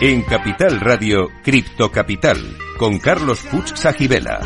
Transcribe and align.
En 0.00 0.22
Capital 0.22 0.80
Radio, 0.80 1.30
Cripto 1.42 1.90
Capital, 1.90 2.58
con 2.78 2.98
Carlos 2.98 3.38
Fuchs 3.40 3.78
Sajibela. 3.78 4.40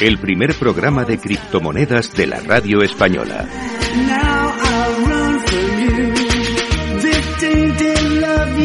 El 0.00 0.18
primer 0.18 0.54
programa 0.54 1.04
de 1.04 1.18
criptomonedas 1.18 2.12
de 2.12 2.26
la 2.26 2.40
radio 2.40 2.82
española. 2.82 3.48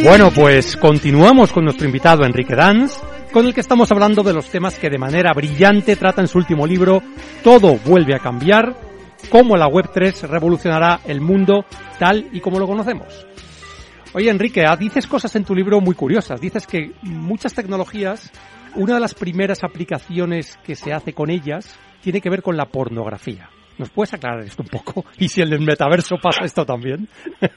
Bueno, 0.03 0.31
pues 0.31 0.75
continuamos 0.75 1.53
con 1.53 1.63
nuestro 1.63 1.85
invitado 1.85 2.25
Enrique 2.25 2.55
Danz, 2.55 2.99
con 3.31 3.45
el 3.45 3.53
que 3.53 3.61
estamos 3.61 3.89
hablando 3.91 4.23
de 4.23 4.33
los 4.33 4.49
temas 4.49 4.77
que 4.77 4.89
de 4.89 4.97
manera 4.97 5.31
brillante 5.33 5.95
trata 5.95 6.21
en 6.21 6.27
su 6.27 6.37
último 6.37 6.67
libro 6.67 7.01
Todo 7.43 7.77
vuelve 7.77 8.13
a 8.13 8.19
cambiar, 8.19 8.75
cómo 9.29 9.55
la 9.55 9.67
Web3 9.67 10.27
revolucionará 10.27 10.99
el 11.05 11.21
mundo 11.21 11.65
tal 11.97 12.27
y 12.33 12.41
como 12.41 12.59
lo 12.59 12.67
conocemos. 12.67 13.25
Oye, 14.13 14.29
Enrique, 14.29 14.65
ah, 14.67 14.75
dices 14.75 15.07
cosas 15.07 15.33
en 15.37 15.45
tu 15.45 15.55
libro 15.55 15.79
muy 15.79 15.95
curiosas. 15.95 16.41
Dices 16.41 16.67
que 16.67 16.91
muchas 17.03 17.53
tecnologías 17.53 18.29
una 18.75 18.95
de 18.95 18.99
las 18.99 19.13
primeras 19.13 19.63
aplicaciones 19.63 20.57
que 20.63 20.75
se 20.75 20.93
hace 20.93 21.13
con 21.13 21.29
ellas 21.29 21.79
tiene 22.01 22.21
que 22.21 22.29
ver 22.29 22.41
con 22.41 22.57
la 22.57 22.65
pornografía. 22.65 23.49
¿Nos 23.77 23.89
puedes 23.89 24.13
aclarar 24.13 24.43
esto 24.43 24.63
un 24.63 24.69
poco? 24.69 25.05
¿Y 25.17 25.29
si 25.29 25.41
en 25.41 25.53
el 25.53 25.61
metaverso 25.61 26.17
pasa 26.17 26.45
esto 26.45 26.65
también? 26.65 27.07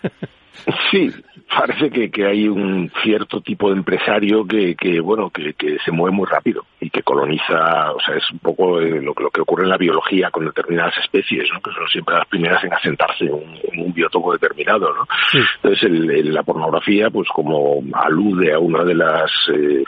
Sí, 0.91 1.11
parece 1.55 1.91
que, 1.91 2.11
que 2.11 2.27
hay 2.27 2.48
un 2.48 2.91
cierto 3.03 3.41
tipo 3.41 3.71
de 3.71 3.77
empresario 3.77 4.47
que, 4.47 4.75
que 4.77 5.01
bueno, 5.01 5.31
que, 5.31 5.53
que, 5.55 5.79
se 5.84 5.91
mueve 5.91 6.17
muy 6.17 6.27
rápido 6.27 6.65
y 6.81 6.91
que 6.91 7.03
coloniza, 7.03 7.93
o 7.93 8.01
sea, 8.01 8.17
es 8.17 8.31
un 8.31 8.39
poco 8.39 8.81
eh, 8.81 9.03
lo, 9.03 9.12
lo, 9.19 9.31
que 9.31 9.41
ocurre 9.41 9.65
en 9.65 9.71
la 9.71 9.77
biología 9.77 10.31
con 10.31 10.45
determinadas 10.45 10.95
especies, 10.99 11.49
¿no? 11.53 11.61
que 11.61 11.73
son 11.73 11.87
siempre 11.89 12.15
las 12.15 12.28
primeras 12.28 12.62
en 12.65 12.73
asentarse 12.73 13.25
en 13.25 13.34
un, 13.34 13.59
en 13.62 13.81
un 13.81 13.93
biotopo 13.93 14.33
determinado, 14.33 14.95
¿no? 14.95 15.06
Sí. 15.33 15.39
Entonces, 15.56 15.83
el, 15.83 16.11
el, 16.11 16.33
la 16.33 16.43
pornografía, 16.43 17.11
pues 17.11 17.28
como 17.28 17.83
alude 17.93 18.53
a 18.53 18.59
una 18.59 18.84
de 18.84 18.95
las 18.95 19.31
eh, 19.53 19.84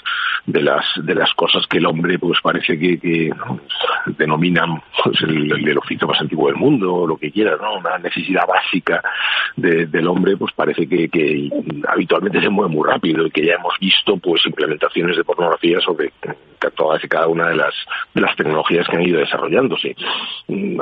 de 0.47 0.63
las 0.63 0.85
de 0.97 1.15
las 1.15 1.33
cosas 1.35 1.67
que 1.67 1.79
el 1.79 1.87
hombre, 1.87 2.19
pues 2.19 2.41
parece 2.41 2.79
que, 2.79 2.99
que 2.99 3.31
¿no? 3.31 3.61
denominan 4.17 4.83
pues, 5.03 5.21
el, 5.23 5.53
el, 5.53 5.79
oficio 5.79 6.07
más 6.07 6.21
antiguo 6.21 6.47
del 6.49 6.57
mundo, 6.57 6.95
o 6.95 7.07
lo 7.07 7.17
que 7.17 7.31
quiera, 7.31 7.57
¿no? 7.57 7.79
Una 7.79 7.99
necesidad 7.99 8.47
básica 8.47 9.03
de, 9.57 9.87
del 9.87 10.07
hombre, 10.07 10.37
pues 10.37 10.53
parece 10.55 10.89
que, 10.89 11.09
que 11.09 11.51
habitualmente 11.89 12.41
se 12.41 12.49
mueve 12.49 12.73
muy 12.73 12.89
rápido 12.89 13.27
y 13.27 13.31
que 13.31 13.45
ya 13.45 13.55
hemos 13.55 13.75
visto 13.81 14.17
pues 14.19 14.45
implementaciones 14.47 15.17
de 15.17 15.25
pornografía 15.25 15.81
sobre 15.81 16.13
todas 16.75 17.03
y 17.05 17.09
cada 17.09 17.29
una 17.29 17.49
de 17.49 17.57
las 17.57 17.75
de 18.15 18.21
las 18.21 18.35
tecnologías 18.37 18.87
que 18.89 18.97
han 18.97 19.03
ido 19.03 19.21
desarrollándose. 19.21 19.95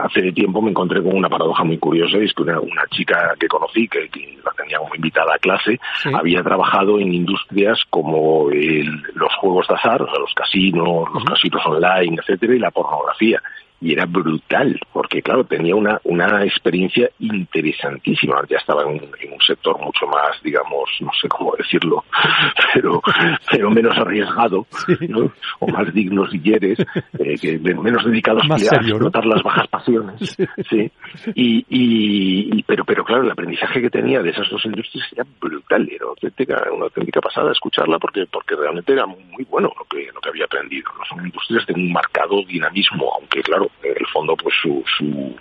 Hace 0.03 0.33
tiempo 0.33 0.62
me 0.62 0.70
encontré 0.70 1.03
con 1.03 1.17
una 1.17 1.29
paradoja 1.29 1.65
muy 1.65 1.79
curiosa 1.79 2.19
y 2.19 2.25
es 2.25 2.33
que 2.33 2.42
una, 2.42 2.61
una 2.61 2.87
chica 2.91 3.35
que 3.39 3.48
conocí, 3.48 3.89
que, 3.89 4.09
que, 4.09 4.39
la 4.45 4.53
tenía 4.53 4.79
como 4.79 4.95
invitada 4.95 5.35
a 5.35 5.39
clase, 5.39 5.79
sí. 6.03 6.11
había 6.15 6.42
trabajado 6.42 6.98
en 6.98 7.12
industrias 7.12 7.81
como 7.91 8.51
el, 8.51 9.03
los 9.15 9.35
juegos 9.37 9.53
de 9.62 9.74
azar, 9.74 10.02
o 10.02 10.06
sea, 10.06 10.19
los 10.19 10.34
casinos, 10.34 10.86
uh 10.86 11.05
-huh. 11.05 11.14
los 11.14 11.24
casinos 11.24 11.62
online, 11.67 12.17
etcétera, 12.20 12.55
y 12.55 12.58
la 12.58 12.70
pornografía 12.70 13.40
y 13.84 13.92
era 13.92 14.06
brutal, 14.06 14.80
porque 14.95 15.20
claro, 15.20 15.45
tenía 15.45 15.77
una, 15.77 16.00
una 16.05 16.42
experiencia 16.42 17.11
interesantísima. 17.18 18.42
Ya 18.48 18.56
estaba 18.56 18.83
en, 18.83 18.95
en, 18.96 19.33
un 19.34 19.40
sector 19.46 19.78
mucho 19.78 20.06
más, 20.06 20.42
digamos, 20.42 20.89
no 21.00 21.11
sé 21.20 21.28
cómo 21.28 21.55
decirlo, 21.58 22.02
pero, 22.73 23.02
pero 23.50 23.70
menos 23.70 23.94
arriesgado, 23.98 24.67
sí. 24.86 25.06
¿no? 25.06 25.30
o 25.61 25.67
más 25.68 25.92
digno 25.92 26.27
si 26.30 26.40
quieres, 26.40 26.78
eh, 27.18 27.34
que 27.39 27.58
menos 27.58 28.06
dedicados 28.06 28.48
más 28.48 28.62
a 28.73 28.77
explotar 28.77 29.27
¿no? 29.27 29.34
las 29.34 29.42
bajas 29.42 29.68
pasiones. 29.68 30.14
Sí. 30.34 30.46
sí. 30.70 30.90
Y, 31.34 31.67
y, 31.68 32.62
pero, 32.62 32.86
pero 32.86 33.05
claro, 33.05 33.24
el 33.24 33.30
aprendizaje 33.30 33.83
que 33.83 33.90
tenía 33.90 34.23
de 34.23 34.30
esas 34.30 34.48
dos 34.48 34.64
industrias 34.64 35.06
era 35.12 35.27
brutal, 35.39 35.86
era 35.90 36.06
una 36.06 36.12
auténtica, 36.12 36.64
una 36.73 36.84
auténtica 36.84 37.20
pasada 37.20 37.52
escucharla 37.52 37.98
porque, 37.98 38.24
porque 38.33 38.56
realmente 38.56 38.94
era 38.94 39.05
muy 39.05 39.44
bueno 39.44 39.70
lo 39.78 39.84
que, 39.84 40.11
lo 40.11 40.23
que 40.23 40.30
había 40.30 40.46
aprendido. 40.46 40.90
¿no? 40.98 41.05
Son 41.05 41.27
industrias 41.27 41.67
de 41.67 41.74
un 41.74 41.92
marcado 41.92 42.42
dinamismo, 42.46 43.12
aunque 43.14 43.42
claro, 43.42 43.68
en 43.83 43.90
el 43.90 44.07
fondo 44.12 44.36
pues 44.36 44.55
su, 44.62 44.83
su 44.98 45.35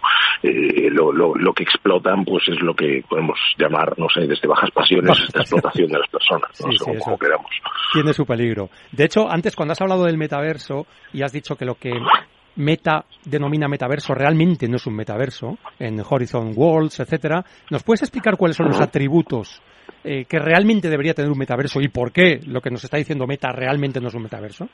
eh, 0.44 0.89
lo, 0.89 1.11
lo, 1.11 1.35
lo, 1.35 1.53
que 1.53 1.63
explotan 1.63 2.25
pues 2.25 2.44
es 2.47 2.59
lo 2.61 2.73
que 2.73 3.03
podemos 3.07 3.39
llamar 3.57 3.94
no 3.97 4.07
sé 4.09 4.27
desde 4.27 4.47
bajas 4.47 4.71
pasiones 4.71 5.07
bajas 5.07 5.25
esta 5.25 5.41
explotación 5.41 5.88
de 5.88 5.99
las 5.99 6.09
personas 6.09 6.49
¿no? 6.61 6.71
sí, 6.71 6.77
Según 6.77 6.95
sí, 6.95 7.01
como 7.03 7.17
queramos. 7.17 7.51
Tiene 7.94 8.13
su 8.13 8.25
peligro. 8.25 8.69
De 8.91 9.05
hecho 9.05 9.29
antes 9.29 9.55
cuando 9.55 9.73
has 9.73 9.81
hablado 9.81 10.05
del 10.05 10.17
metaverso 10.17 10.85
y 11.13 11.23
has 11.23 11.31
dicho 11.31 11.55
que 11.55 11.66
lo 11.66 11.75
que 11.75 11.91
Meta 12.55 13.05
denomina 13.25 13.67
metaverso 13.67 14.13
realmente 14.13 14.67
no 14.67 14.75
es 14.75 14.85
un 14.85 14.95
metaverso 14.95 15.57
en 15.79 16.00
Horizon 16.07 16.53
Worlds 16.55 17.00
etcétera 17.00 17.44
nos 17.71 17.83
puedes 17.83 18.03
explicar 18.03 18.38
cuáles 18.38 18.57
son 18.57 18.67
los 18.67 18.79
atributos 18.79 19.59
eh, 20.03 20.25
que 20.25 20.38
realmente 20.38 20.89
debería 20.89 21.15
tener 21.15 21.31
un 21.31 21.38
metaverso 21.38 21.81
y 21.81 21.88
por 21.88 22.11
qué 22.11 22.39
lo 22.45 22.61
que 22.61 22.69
nos 22.69 22.83
está 22.83 22.97
diciendo 22.97 23.25
Meta 23.25 23.51
realmente 23.51 24.00
no 24.00 24.09
es 24.09 24.13
un 24.13 24.23
metaverso 24.23 24.69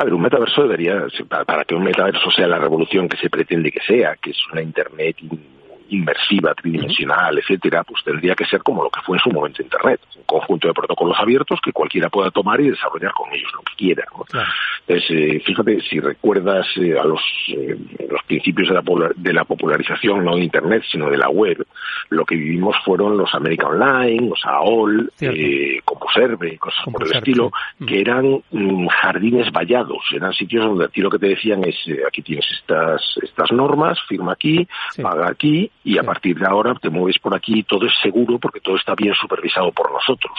a 0.00 0.04
ver, 0.04 0.14
un 0.14 0.22
metaverso 0.22 0.62
debería, 0.62 1.04
para 1.28 1.64
que 1.64 1.74
un 1.74 1.84
metaverso 1.84 2.30
sea 2.30 2.46
la 2.46 2.58
revolución 2.58 3.06
que 3.06 3.18
se 3.18 3.28
pretende 3.28 3.70
que 3.70 3.80
sea, 3.80 4.16
que 4.16 4.30
es 4.30 4.38
una 4.50 4.62
Internet 4.62 5.16
inmersiva, 5.90 6.54
tridimensional, 6.54 7.38
etcétera, 7.38 7.84
pues 7.84 8.02
tendría 8.04 8.34
que 8.34 8.46
ser 8.46 8.62
como 8.62 8.82
lo 8.82 8.90
que 8.90 9.00
fue 9.02 9.16
en 9.16 9.22
su 9.22 9.30
momento 9.30 9.62
Internet, 9.62 10.00
un 10.16 10.24
conjunto 10.24 10.68
de 10.68 10.74
protocolos 10.74 11.18
abiertos 11.18 11.60
que 11.62 11.72
cualquiera 11.72 12.08
pueda 12.08 12.30
tomar 12.30 12.60
y 12.60 12.70
desarrollar 12.70 13.12
con 13.12 13.32
ellos 13.32 13.50
lo 13.54 13.62
que 13.62 13.74
quiera. 13.76 14.04
¿no? 14.16 14.24
Claro. 14.24 14.48
Entonces, 14.86 15.10
eh, 15.10 15.42
fíjate, 15.44 15.80
si 15.82 16.00
recuerdas 16.00 16.66
eh, 16.76 16.98
a 16.98 17.04
los, 17.04 17.20
eh, 17.48 17.76
los 18.08 18.22
principios 18.24 18.68
de 18.68 18.74
la, 18.74 18.82
de 19.14 19.32
la 19.32 19.44
popularización, 19.44 20.24
no 20.24 20.36
de 20.36 20.44
Internet, 20.44 20.82
sino 20.90 21.10
de 21.10 21.18
la 21.18 21.28
web, 21.28 21.66
lo 22.10 22.24
que 22.24 22.34
vivimos 22.34 22.76
fueron 22.84 23.16
los 23.16 23.32
América 23.34 23.68
Online, 23.68 24.28
los 24.28 24.44
AOL, 24.44 25.12
eh, 25.20 25.80
CompuServe, 25.84 26.58
cosas 26.58 26.84
por 26.92 27.06
el 27.06 27.16
estilo, 27.16 27.52
que 27.86 28.00
eran 28.00 28.42
mm, 28.50 28.86
jardines 28.88 29.50
vallados, 29.52 30.02
eran 30.12 30.32
sitios 30.32 30.64
donde 30.64 30.86
a 30.86 30.88
ti 30.88 31.00
lo 31.00 31.10
que 31.10 31.18
te 31.18 31.28
decían 31.28 31.62
es, 31.64 31.76
eh, 31.86 32.00
aquí 32.06 32.22
tienes 32.22 32.46
estas, 32.50 33.02
estas 33.22 33.52
normas, 33.52 33.98
firma 34.08 34.32
aquí, 34.32 34.66
sí. 34.90 35.02
paga 35.02 35.28
aquí, 35.30 35.70
y 35.84 35.98
a 35.98 36.02
partir 36.02 36.38
de 36.38 36.46
ahora 36.46 36.74
te 36.74 36.90
mueves 36.90 37.18
por 37.18 37.34
aquí 37.34 37.60
y 37.60 37.62
todo 37.62 37.86
es 37.86 37.92
seguro 38.02 38.38
porque 38.38 38.60
todo 38.60 38.76
está 38.76 38.94
bien 38.94 39.14
supervisado 39.14 39.72
por 39.72 39.90
nosotros. 39.92 40.38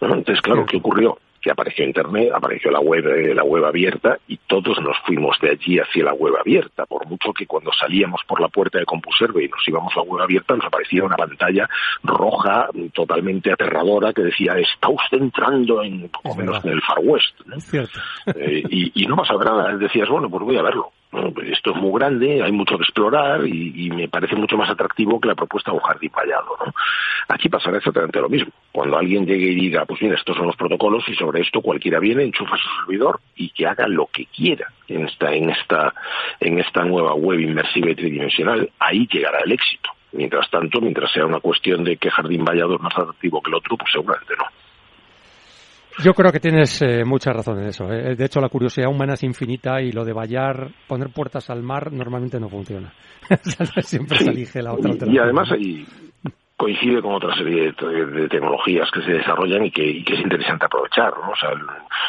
¿no? 0.00 0.14
Entonces, 0.14 0.42
claro, 0.42 0.66
¿qué 0.66 0.76
ocurrió? 0.76 1.18
Que 1.40 1.50
apareció 1.50 1.84
Internet, 1.84 2.32
apareció 2.34 2.70
la 2.70 2.80
web, 2.80 3.06
eh, 3.06 3.34
la 3.34 3.44
web 3.44 3.64
abierta 3.64 4.18
y 4.26 4.36
todos 4.36 4.80
nos 4.82 4.98
fuimos 5.06 5.38
de 5.40 5.50
allí 5.50 5.78
hacia 5.78 6.04
la 6.04 6.12
web 6.12 6.34
abierta. 6.36 6.84
Por 6.86 7.06
mucho 7.06 7.32
que 7.32 7.46
cuando 7.46 7.72
salíamos 7.72 8.20
por 8.26 8.40
la 8.40 8.48
puerta 8.48 8.78
de 8.78 8.84
CompuServe 8.84 9.44
y 9.44 9.48
nos 9.48 9.66
íbamos 9.66 9.92
a 9.94 10.00
la 10.00 10.02
web 10.02 10.22
abierta 10.22 10.56
nos 10.56 10.66
aparecía 10.66 11.04
una 11.04 11.16
pantalla 11.16 11.68
roja 12.02 12.68
totalmente 12.92 13.52
aterradora 13.52 14.12
que 14.12 14.22
decía 14.22 14.58
está 14.58 14.88
usted 14.88 15.18
entrando 15.18 15.82
en, 15.82 16.08
poco 16.08 16.34
menos 16.34 16.62
en 16.64 16.72
el 16.72 16.82
Far 16.82 16.98
West. 17.02 17.40
¿no? 17.46 17.56
Eh, 18.34 18.62
y, 18.68 19.04
y 19.04 19.06
no 19.06 19.16
pasaba 19.16 19.44
nada. 19.44 19.76
Decías, 19.76 20.08
bueno, 20.08 20.28
pues 20.28 20.42
voy 20.42 20.56
a 20.58 20.62
verlo. 20.62 20.92
Bueno, 21.16 21.30
pues 21.32 21.48
esto 21.48 21.70
es 21.70 21.76
muy 21.78 21.98
grande, 21.98 22.42
hay 22.42 22.52
mucho 22.52 22.76
que 22.76 22.82
explorar 22.82 23.40
y, 23.46 23.88
me 23.88 24.06
parece 24.06 24.36
mucho 24.36 24.58
más 24.58 24.68
atractivo 24.68 25.18
que 25.18 25.28
la 25.28 25.34
propuesta 25.34 25.70
de 25.70 25.78
un 25.78 25.82
jardín 25.82 26.10
vallado. 26.14 26.58
¿no? 26.62 26.74
Aquí 27.28 27.48
pasará 27.48 27.78
exactamente 27.78 28.20
lo 28.20 28.28
mismo. 28.28 28.52
Cuando 28.70 28.98
alguien 28.98 29.24
llegue 29.24 29.46
y 29.46 29.54
diga, 29.54 29.86
pues 29.86 30.02
mira, 30.02 30.16
estos 30.16 30.36
son 30.36 30.46
los 30.46 30.56
protocolos 30.56 31.08
y 31.08 31.14
sobre 31.14 31.40
esto 31.40 31.62
cualquiera 31.62 32.00
viene, 32.00 32.22
enchufa 32.22 32.58
su 32.58 32.68
servidor 32.80 33.20
y 33.34 33.48
que 33.48 33.66
haga 33.66 33.88
lo 33.88 34.08
que 34.12 34.26
quiera 34.26 34.70
en 34.88 35.06
esta, 35.06 35.32
en 35.32 35.48
esta, 35.48 35.94
en 36.38 36.60
esta 36.60 36.84
nueva 36.84 37.14
web 37.14 37.40
inmersiva 37.40 37.92
y 37.92 37.94
tridimensional, 37.94 38.70
ahí 38.78 39.08
llegará 39.10 39.38
el 39.42 39.52
éxito. 39.52 39.88
Mientras 40.12 40.50
tanto, 40.50 40.82
mientras 40.82 41.10
sea 41.12 41.24
una 41.24 41.40
cuestión 41.40 41.82
de 41.82 41.96
que 41.96 42.10
jardín 42.10 42.44
vallado 42.44 42.74
es 42.74 42.80
más 42.82 42.92
atractivo 42.92 43.40
que 43.40 43.48
el 43.48 43.54
otro, 43.54 43.78
pues 43.78 43.90
seguramente 43.90 44.34
no. 44.36 44.44
Yo 46.04 46.12
creo 46.12 46.30
que 46.30 46.40
tienes 46.40 46.82
eh, 46.82 47.04
mucha 47.04 47.32
razón 47.32 47.60
en 47.60 47.68
eso. 47.68 47.90
Eh. 47.90 48.14
De 48.14 48.24
hecho, 48.24 48.40
la 48.40 48.48
curiosidad 48.48 48.88
humana 48.88 49.14
es 49.14 49.22
infinita 49.22 49.80
y 49.80 49.92
lo 49.92 50.04
de 50.04 50.12
vallar, 50.12 50.70
poner 50.86 51.08
puertas 51.10 51.48
al 51.48 51.62
mar, 51.62 51.92
normalmente 51.92 52.38
no 52.38 52.48
funciona. 52.48 52.92
Siempre 53.82 54.18
se 54.18 54.30
elige 54.30 54.62
la 54.62 54.74
otra 54.74 54.90
alternativa. 54.90 55.22
Y 55.22 55.24
además 55.24 55.48
hay, 55.52 55.86
coincide 56.56 57.02
con 57.02 57.14
otra 57.14 57.34
serie 57.36 57.72
de, 57.72 58.28
tecnologías 58.28 58.90
que 58.90 59.02
se 59.02 59.12
desarrollan 59.12 59.66
y 59.66 59.70
que, 59.70 60.00
es 60.00 60.20
interesante 60.20 60.64
aprovechar. 60.64 61.12
¿no? 61.18 61.30
O 61.30 61.36
sea, 61.36 61.50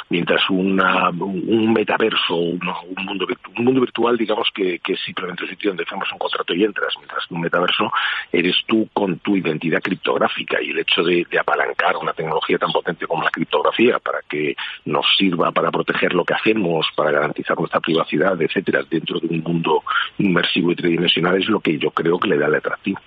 mientras 0.09 0.41
una, 0.49 1.09
un 1.09 1.73
metaverso, 1.73 2.35
un, 2.35 2.59
mundo, 3.05 3.27
un 3.57 3.65
mundo 3.65 3.81
virtual, 3.81 4.17
digamos 4.17 4.47
que, 4.53 4.79
que 4.79 4.93
es 4.93 4.99
simplemente 5.03 5.43
un 5.43 5.49
sitio 5.49 5.71
donde 5.71 5.83
hacemos 5.83 6.09
un 6.13 6.17
contrato 6.17 6.53
y 6.53 6.63
entras, 6.63 6.93
mientras 6.97 7.25
que 7.27 7.33
un 7.33 7.41
metaverso 7.41 7.91
eres 8.31 8.55
tú 8.65 8.87
con 8.93 9.19
tu 9.19 9.35
identidad 9.35 9.81
criptográfica 9.81 10.61
y 10.61 10.69
el 10.69 10.79
hecho 10.79 11.03
de, 11.03 11.25
apalancar 11.37 11.97
una 11.97 12.13
tecnología 12.13 12.57
tan 12.57 12.71
potente 12.71 13.05
como 13.05 13.23
la 13.23 13.29
criptografía 13.29 13.99
para 13.99 14.19
que 14.27 14.55
nos 14.85 15.05
sirva 15.17 15.51
para 15.51 15.71
proteger 15.71 16.13
lo 16.13 16.25
que 16.25 16.33
hacemos, 16.33 16.87
para 16.95 17.11
garantizar 17.11 17.57
nuestra 17.59 17.79
privacidad, 17.79 18.41
etcétera, 18.41 18.81
dentro 18.89 19.19
de 19.19 19.27
un 19.27 19.43
mundo 19.43 19.83
inmersivo 20.17 20.71
y 20.71 20.75
tridimensional 20.75 21.37
es 21.37 21.47
lo 21.47 21.59
que 21.59 21.77
yo 21.77 21.91
creo 21.91 22.19
que 22.19 22.29
le 22.29 22.37
da 22.37 22.47
el 22.47 22.55
atractivo. 22.55 22.99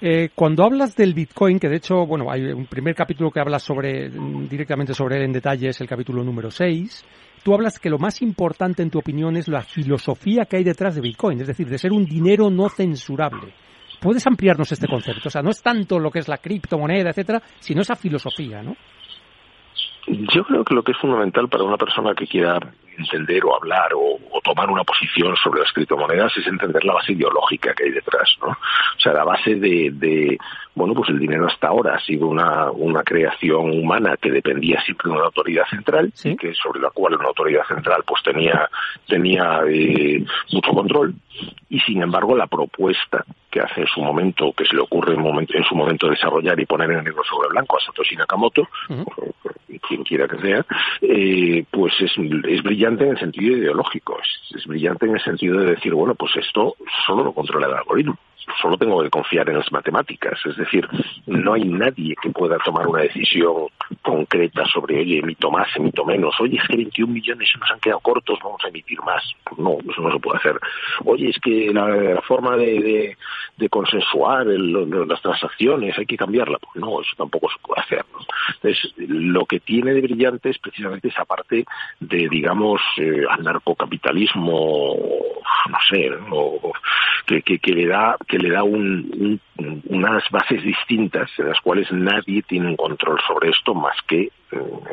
Eh, 0.00 0.30
cuando 0.34 0.64
hablas 0.64 0.94
del 0.94 1.12
Bitcoin, 1.12 1.58
que 1.58 1.68
de 1.68 1.76
hecho, 1.76 2.06
bueno, 2.06 2.30
hay 2.30 2.44
un 2.52 2.66
primer 2.66 2.94
capítulo 2.94 3.30
que 3.30 3.40
habla 3.40 3.58
sobre, 3.58 4.08
directamente 4.48 4.94
sobre 4.94 5.16
él 5.16 5.24
en 5.24 5.32
detalle, 5.32 5.68
es 5.68 5.80
el 5.80 5.88
capítulo 5.88 6.22
número 6.22 6.50
6, 6.50 7.04
tú 7.42 7.52
hablas 7.52 7.80
que 7.80 7.90
lo 7.90 7.98
más 7.98 8.22
importante 8.22 8.82
en 8.82 8.90
tu 8.90 9.00
opinión 9.00 9.36
es 9.36 9.48
la 9.48 9.62
filosofía 9.62 10.44
que 10.44 10.58
hay 10.58 10.64
detrás 10.64 10.94
de 10.94 11.00
Bitcoin, 11.00 11.40
es 11.40 11.48
decir, 11.48 11.68
de 11.68 11.78
ser 11.78 11.92
un 11.92 12.04
dinero 12.04 12.48
no 12.48 12.68
censurable. 12.68 13.52
¿Puedes 14.00 14.24
ampliarnos 14.28 14.70
este 14.70 14.86
concepto? 14.86 15.26
O 15.26 15.30
sea, 15.30 15.42
no 15.42 15.50
es 15.50 15.60
tanto 15.60 15.98
lo 15.98 16.12
que 16.12 16.20
es 16.20 16.28
la 16.28 16.38
criptomoneda, 16.38 17.10
etcétera, 17.10 17.42
sino 17.58 17.80
esa 17.80 17.96
filosofía, 17.96 18.62
¿no? 18.62 18.76
Yo 20.06 20.44
creo 20.44 20.64
que 20.64 20.74
lo 20.74 20.84
que 20.84 20.92
es 20.92 20.98
fundamental 20.98 21.48
para 21.48 21.64
una 21.64 21.76
persona 21.76 22.14
que 22.14 22.26
quiera 22.26 22.58
entender 22.98 23.44
o 23.44 23.54
hablar 23.54 23.92
o, 23.94 24.18
tomar 24.42 24.70
una 24.70 24.84
posición 24.84 25.36
sobre 25.36 25.60
las 25.60 25.72
criptomonedas 25.72 26.34
es 26.36 26.46
entender 26.46 26.82
la 26.84 26.94
base 26.94 27.12
ideológica 27.12 27.74
que 27.74 27.84
hay 27.84 27.90
detrás, 27.90 28.34
¿no? 28.40 28.48
O 28.48 29.00
sea, 29.00 29.12
la 29.12 29.24
base 29.24 29.56
de, 29.56 30.38
bueno, 30.74 30.94
pues 30.94 31.10
el 31.10 31.18
dinero 31.18 31.46
hasta 31.46 31.68
ahora 31.68 31.96
ha 31.96 32.00
sido 32.00 32.28
una, 32.28 32.70
una 32.70 33.02
creación 33.02 33.70
humana 33.78 34.16
que 34.16 34.30
dependía 34.30 34.80
siempre 34.82 35.10
de 35.10 35.16
una 35.16 35.26
autoridad 35.26 35.64
central 35.68 36.12
que 36.38 36.54
sobre 36.54 36.80
la 36.80 36.90
cual 36.90 37.14
una 37.14 37.28
autoridad 37.28 37.66
central 37.66 38.02
pues 38.06 38.22
tenía 38.22 38.68
tenía 39.06 39.60
eh, 39.68 40.24
mucho 40.52 40.72
control 40.72 41.14
y 41.68 41.80
sin 41.80 42.02
embargo 42.02 42.36
la 42.36 42.46
propuesta 42.46 43.24
que 43.58 43.64
hace 43.64 43.80
en 43.80 43.86
su 43.88 44.00
momento, 44.00 44.52
que 44.52 44.64
se 44.64 44.74
le 44.74 44.82
ocurre 44.82 45.14
en, 45.14 45.20
momento, 45.20 45.56
en 45.56 45.64
su 45.64 45.74
momento 45.74 46.08
desarrollar 46.08 46.58
y 46.60 46.66
poner 46.66 46.90
en 46.90 47.04
negro 47.04 47.22
sobre 47.24 47.48
blanco 47.48 47.76
a 47.76 47.80
Satoshi 47.80 48.16
Nakamoto, 48.16 48.68
quien 49.88 50.04
quiera 50.04 50.28
que 50.28 50.38
sea, 50.38 50.64
eh, 51.02 51.64
pues 51.70 51.94
es, 52.00 52.12
es 52.48 52.62
brillante 52.62 53.04
en 53.04 53.10
el 53.10 53.18
sentido 53.18 53.56
ideológico, 53.56 54.18
es, 54.20 54.56
es 54.56 54.66
brillante 54.66 55.06
en 55.06 55.14
el 55.14 55.22
sentido 55.22 55.58
de 55.60 55.74
decir, 55.74 55.94
bueno, 55.94 56.14
pues 56.14 56.36
esto 56.36 56.76
solo 57.06 57.24
lo 57.24 57.32
controla 57.32 57.66
el 57.66 57.74
algoritmo 57.74 58.18
solo 58.60 58.76
tengo 58.76 59.02
que 59.02 59.10
confiar 59.10 59.48
en 59.48 59.58
las 59.58 59.70
matemáticas. 59.72 60.38
Es 60.44 60.56
decir, 60.56 60.86
no 61.26 61.54
hay 61.54 61.64
nadie 61.64 62.14
que 62.20 62.30
pueda 62.30 62.58
tomar 62.58 62.86
una 62.86 63.02
decisión 63.02 63.68
concreta 64.02 64.64
sobre, 64.66 65.00
oye, 65.00 65.18
emito 65.18 65.50
más, 65.50 65.68
emito 65.76 66.04
menos. 66.04 66.34
Oye, 66.40 66.58
es 66.58 66.68
que 66.68 66.76
21 66.76 67.12
millones 67.12 67.48
nos 67.58 67.70
han 67.70 67.80
quedado 67.80 68.00
cortos, 68.00 68.38
vamos 68.42 68.60
a 68.64 68.68
emitir 68.68 69.00
más. 69.02 69.22
Pues 69.44 69.58
no, 69.58 69.78
eso 69.90 70.00
no 70.00 70.12
se 70.12 70.18
puede 70.18 70.38
hacer. 70.38 70.60
Oye, 71.04 71.30
es 71.30 71.38
que 71.38 71.72
la, 71.72 72.20
forma 72.22 72.56
de, 72.56 73.16
de, 73.56 73.68
consensuar 73.68 74.46
las 74.46 75.22
transacciones 75.22 75.98
hay 75.98 76.06
que 76.06 76.16
cambiarla. 76.16 76.58
Pues 76.58 76.76
no, 76.76 77.00
eso 77.00 77.12
tampoco 77.16 77.48
se 77.50 77.58
puede 77.60 77.82
hacer. 77.82 78.04
Entonces, 78.54 78.92
lo 78.96 79.44
que 79.44 79.60
tiene 79.60 79.92
de 79.92 80.00
brillante 80.00 80.50
es 80.50 80.58
precisamente 80.58 81.08
esa 81.08 81.24
parte 81.24 81.64
de, 82.00 82.28
digamos, 82.28 82.80
eh, 82.98 83.24
anarcocapitalismo, 83.28 84.96
no 85.70 85.78
sé, 85.90 86.10
que, 87.26 87.42
que, 87.42 87.58
que 87.58 87.72
le 87.72 87.86
da 87.86 88.16
que 88.28 88.38
le 88.38 88.50
da 88.50 88.62
un, 88.62 89.40
unas 89.88 90.30
bases 90.30 90.62
distintas 90.62 91.30
en 91.38 91.48
las 91.48 91.60
cuales 91.60 91.90
nadie 91.90 92.42
tiene 92.42 92.68
un 92.68 92.76
control 92.76 93.18
sobre 93.26 93.50
esto 93.50 93.74
más 93.74 93.96
que 94.06 94.20
eh, 94.20 94.30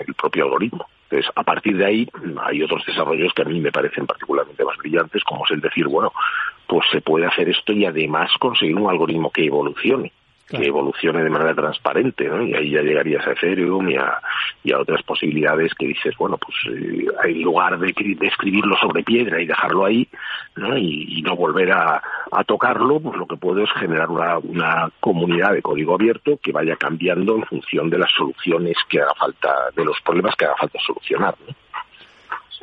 el 0.07 0.13
propio 0.15 0.45
algoritmo. 0.45 0.87
Entonces, 1.09 1.31
a 1.35 1.43
partir 1.43 1.77
de 1.77 1.85
ahí 1.85 2.09
hay 2.41 2.63
otros 2.63 2.83
desarrollos 2.85 3.33
que 3.33 3.43
a 3.43 3.45
mí 3.45 3.59
me 3.59 3.71
parecen 3.71 4.07
particularmente 4.07 4.63
más 4.63 4.77
brillantes, 4.77 5.23
como 5.23 5.45
es 5.45 5.51
el 5.51 5.61
decir, 5.61 5.87
bueno, 5.87 6.11
pues 6.65 6.85
se 6.91 7.01
puede 7.01 7.27
hacer 7.27 7.49
esto 7.49 7.73
y 7.73 7.85
además 7.85 8.31
conseguir 8.39 8.75
un 8.75 8.89
algoritmo 8.89 9.29
que 9.29 9.45
evolucione 9.45 10.11
que 10.47 10.63
evolucione 10.63 11.23
de 11.23 11.29
manera 11.29 11.55
transparente, 11.55 12.25
¿no? 12.25 12.43
Y 12.43 12.53
ahí 12.53 12.71
ya 12.71 12.81
llegarías 12.81 13.25
a 13.25 13.31
Ethereum 13.31 13.89
y 13.89 13.95
a, 13.97 14.21
y 14.63 14.71
a 14.73 14.79
otras 14.79 15.01
posibilidades 15.03 15.73
que 15.73 15.87
dices, 15.87 16.13
bueno, 16.19 16.37
pues 16.37 16.55
eh, 16.69 17.07
en 17.23 17.41
lugar 17.41 17.79
de, 17.79 17.93
escribirlo 18.21 18.75
sobre 18.77 19.03
piedra 19.03 19.41
y 19.41 19.47
dejarlo 19.47 19.85
ahí, 19.85 20.07
¿no? 20.55 20.77
Y, 20.77 21.23
no 21.25 21.35
volver 21.35 21.71
a, 21.71 22.01
a, 22.31 22.43
tocarlo, 22.43 22.99
pues 22.99 23.17
lo 23.17 23.25
que 23.25 23.37
puedo 23.37 23.63
es 23.63 23.69
generar 23.79 24.09
una, 24.09 24.37
una 24.37 24.91
comunidad 24.99 25.53
de 25.53 25.63
código 25.63 25.95
abierto 25.95 26.37
que 26.41 26.51
vaya 26.51 26.75
cambiando 26.75 27.35
en 27.35 27.45
función 27.45 27.89
de 27.89 27.97
las 27.97 28.11
soluciones 28.15 28.77
que 28.87 29.01
haga 29.01 29.15
falta, 29.17 29.49
de 29.75 29.83
los 29.83 29.99
problemas 30.01 30.35
que 30.35 30.45
haga 30.45 30.55
falta 30.55 30.77
solucionar, 30.85 31.35
¿no? 31.47 31.55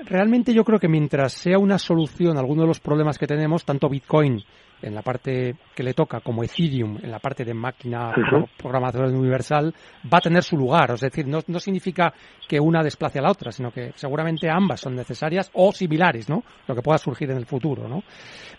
Realmente 0.05 0.55
yo 0.55 0.65
creo 0.65 0.79
que 0.79 0.89
mientras 0.89 1.33
sea 1.33 1.59
una 1.59 1.79
solución 1.79 2.37
a 2.37 2.41
alguno 2.41 2.63
de 2.63 2.69
los 2.69 2.81
problemas 2.81 3.19
que 3.19 3.27
tenemos, 3.27 3.65
tanto 3.65 3.89
Bitcoin 3.89 4.43
en 4.83 4.95
la 4.95 5.03
parte 5.03 5.55
que 5.75 5.83
le 5.83 5.95
toca, 5.95 6.21
como 6.21 6.43
Ethereum 6.43 6.99
en 7.03 7.11
la 7.11 7.19
parte 7.19 7.45
de 7.45 7.55
máquina 7.55 8.13
programación 8.57 9.15
universal, 9.17 9.75
va 10.13 10.19
a 10.19 10.21
tener 10.21 10.43
su 10.43 10.57
lugar. 10.57 10.91
Es 10.93 11.01
decir, 11.01 11.27
no, 11.27 11.41
no, 11.47 11.59
significa 11.59 12.13
que 12.49 12.61
una 12.61 12.83
desplace 12.83 13.19
a 13.19 13.23
la 13.23 13.31
otra, 13.31 13.53
sino 13.53 13.71
que 13.71 13.93
seguramente 13.95 14.51
ambas 14.51 14.81
son 14.81 14.95
necesarias 14.95 15.51
o 15.55 15.73
similares, 15.73 16.29
¿no? 16.29 16.43
Lo 16.67 16.75
que 16.75 16.83
pueda 16.83 16.99
surgir 16.99 17.31
en 17.31 17.37
el 17.37 17.47
futuro, 17.47 17.89
¿no? 17.89 18.03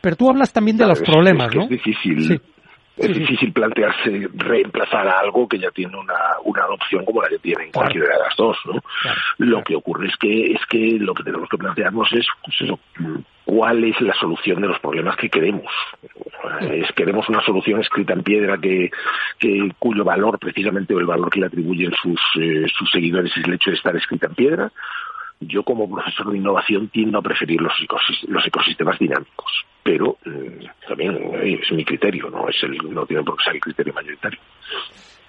Pero 0.02 0.16
tú 0.16 0.30
hablas 0.30 0.52
también 0.52 0.78
de 0.78 0.88
los 0.88 1.02
problemas, 1.02 1.54
¿no? 1.56 1.64
Es 1.64 1.70
difícil. 1.70 2.42
Es 2.96 3.14
difícil 3.14 3.52
plantearse 3.52 4.30
reemplazar 4.36 5.08
a 5.08 5.20
algo 5.20 5.48
que 5.48 5.58
ya 5.58 5.72
tiene 5.72 5.98
una, 5.98 6.14
una 6.44 6.64
adopción 6.64 7.04
como 7.06 7.24
la 7.24 7.30
que 7.30 7.40
tienen 7.40 7.72
cualquiera 7.72 8.08
de 8.08 8.20
las 8.20 8.36
dos, 8.38 8.58
¿no? 8.66 8.80
Lo 9.40 9.64
que 9.64 9.76
ocurre 9.76 10.08
es 10.08 10.18
que 10.18 10.54
es 10.54 10.64
que 10.70 10.98
lo 11.00 11.16
que 11.16 11.24
tenemos 11.24 11.50
que 11.50 11.58
plantearnos 11.58 12.14
es 12.14 12.28
pues 12.44 12.62
eso, 12.62 12.80
cuál 13.46 13.84
es 13.84 14.00
la 14.02 14.14
solución 14.14 14.62
de 14.62 14.68
los 14.68 14.80
problemas 14.80 15.16
que 15.18 15.30
queremos. 15.30 15.66
Es, 16.62 16.92
queremos 16.94 17.28
una 17.30 17.42
solución 17.42 17.82
escrita 17.82 18.14
en 18.14 18.24
piedra 18.24 18.58
que, 18.60 18.92
que 19.40 19.72
cuyo 19.80 20.04
valor, 20.04 20.38
precisamente, 20.40 20.94
o 20.94 21.00
el 21.00 21.06
valor 21.06 21.30
que 21.32 21.40
le 21.40 21.48
atribuyen 21.48 21.94
sus, 22.02 22.20
eh, 22.40 22.66
sus 22.68 22.92
seguidores 22.92 23.36
es 23.36 23.44
el 23.44 23.54
hecho 23.54 23.72
de 23.72 23.78
estar 23.78 23.96
escrita 23.96 24.28
en 24.28 24.36
piedra. 24.36 24.72
Yo, 25.48 25.64
como 25.64 25.90
profesor 25.90 26.32
de 26.32 26.38
innovación, 26.38 26.90
tiendo 26.90 27.18
a 27.20 27.22
preferir 27.22 27.62
los, 27.62 27.74
los 28.28 28.46
ecosistemas 28.46 28.98
dinámicos, 29.00 29.66
pero 29.84 30.18
eh, 30.26 30.68
también 30.88 31.16
eh, 31.36 31.60
es 31.62 31.72
mi 31.72 31.84
criterio, 31.84 32.30
no 32.30 32.48
es 32.48 32.62
el, 32.64 32.78
no 32.94 33.06
tiene 33.06 33.24
por 33.24 33.38
qué 33.38 33.44
ser 33.44 33.56
el 33.56 33.62
criterio 33.62 33.94
mayoritario. 33.94 34.40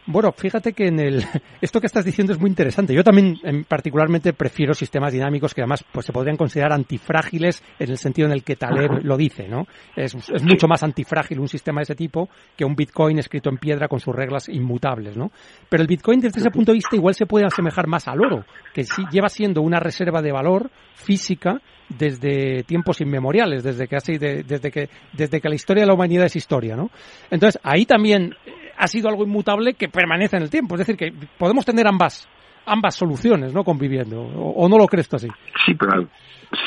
Bueno, 0.07 0.33
fíjate 0.33 0.75
que 0.75 0.89
en 0.89 1.01
el 1.01 1.25
esto 1.61 1.81
que 1.81 1.87
estás 1.87 2.05
diciendo 2.05 2.33
es 2.33 2.39
muy 2.39 2.51
interesante. 2.51 2.95
Yo 2.95 3.03
también 3.03 3.39
particularmente 3.67 4.35
prefiero 4.35 4.75
sistemas 4.75 5.13
dinámicos 5.13 5.55
que 5.55 5.63
además 5.63 5.85
pues 5.93 6.07
se 6.07 6.13
podrían 6.13 6.37
considerar 6.37 6.73
antifrágiles 6.73 7.63
en 7.79 7.91
el 7.91 7.97
sentido 7.97 8.27
en 8.27 8.33
el 8.33 8.45
que 8.45 8.57
Taleb 8.57 9.03
lo 9.03 9.17
dice, 9.17 9.49
¿no? 9.49 9.67
Es, 9.97 10.15
es, 10.15 10.43
mucho 10.43 10.69
más 10.69 10.83
antifrágil 10.83 11.41
un 11.41 11.49
sistema 11.49 11.81
de 11.81 11.85
ese 11.85 11.95
tipo 11.95 12.29
que 12.57 12.65
un 12.65 12.75
Bitcoin 12.75 13.19
escrito 13.19 13.49
en 13.49 13.57
piedra 13.57 13.89
con 13.89 13.99
sus 13.99 14.15
reglas 14.15 14.49
inmutables, 14.49 15.17
¿no? 15.17 15.31
Pero 15.69 15.83
el 15.83 15.89
Bitcoin 15.89 16.21
desde 16.21 16.41
ese 16.41 16.51
punto 16.51 16.73
de 16.73 16.77
vista 16.77 16.97
igual 16.97 17.15
se 17.15 17.27
puede 17.27 17.47
asemejar 17.47 17.87
más 17.87 18.07
al 18.07 18.21
oro, 18.21 18.45
que 18.75 18.85
sí 18.85 19.03
lleva 19.11 19.29
siendo 19.31 19.63
una 19.63 19.81
reserva 19.81 20.21
de 20.21 20.33
valor 20.33 20.71
física 20.95 21.61
desde 21.89 22.63
tiempos 22.65 23.01
inmemoriales, 23.01 23.63
desde 23.63 23.87
que 23.87 23.97
así, 23.97 24.19
desde 24.19 24.71
que 24.71 24.89
desde 25.13 25.41
que 25.41 25.49
la 25.49 25.55
historia 25.55 25.83
de 25.83 25.87
la 25.87 25.95
humanidad 25.95 26.27
es 26.27 26.37
historia, 26.37 26.77
¿no? 26.77 26.91
Entonces 27.31 27.61
ahí 27.63 27.87
también 27.87 28.35
ha 28.77 28.87
sido 28.87 29.09
algo 29.09 29.25
inmutable 29.25 29.75
que 29.75 29.89
permanece 29.89 30.37
en 30.37 30.43
el 30.43 30.51
tiempo. 30.51 30.75
Es 30.75 30.81
decir, 30.81 30.97
que 30.97 31.13
podemos 31.39 31.65
tener 31.65 31.87
ambas 31.87 32.29
ambas 32.67 32.95
soluciones, 32.95 33.53
¿no? 33.53 33.65
Conviviendo. 33.65 34.21
¿O, 34.23 34.69
no 34.69 34.79
lo 34.79 34.87
crees 34.87 35.09
tú 35.09 35.17
así? 35.17 35.29
Sí, 35.67 35.75
pero 35.75 36.09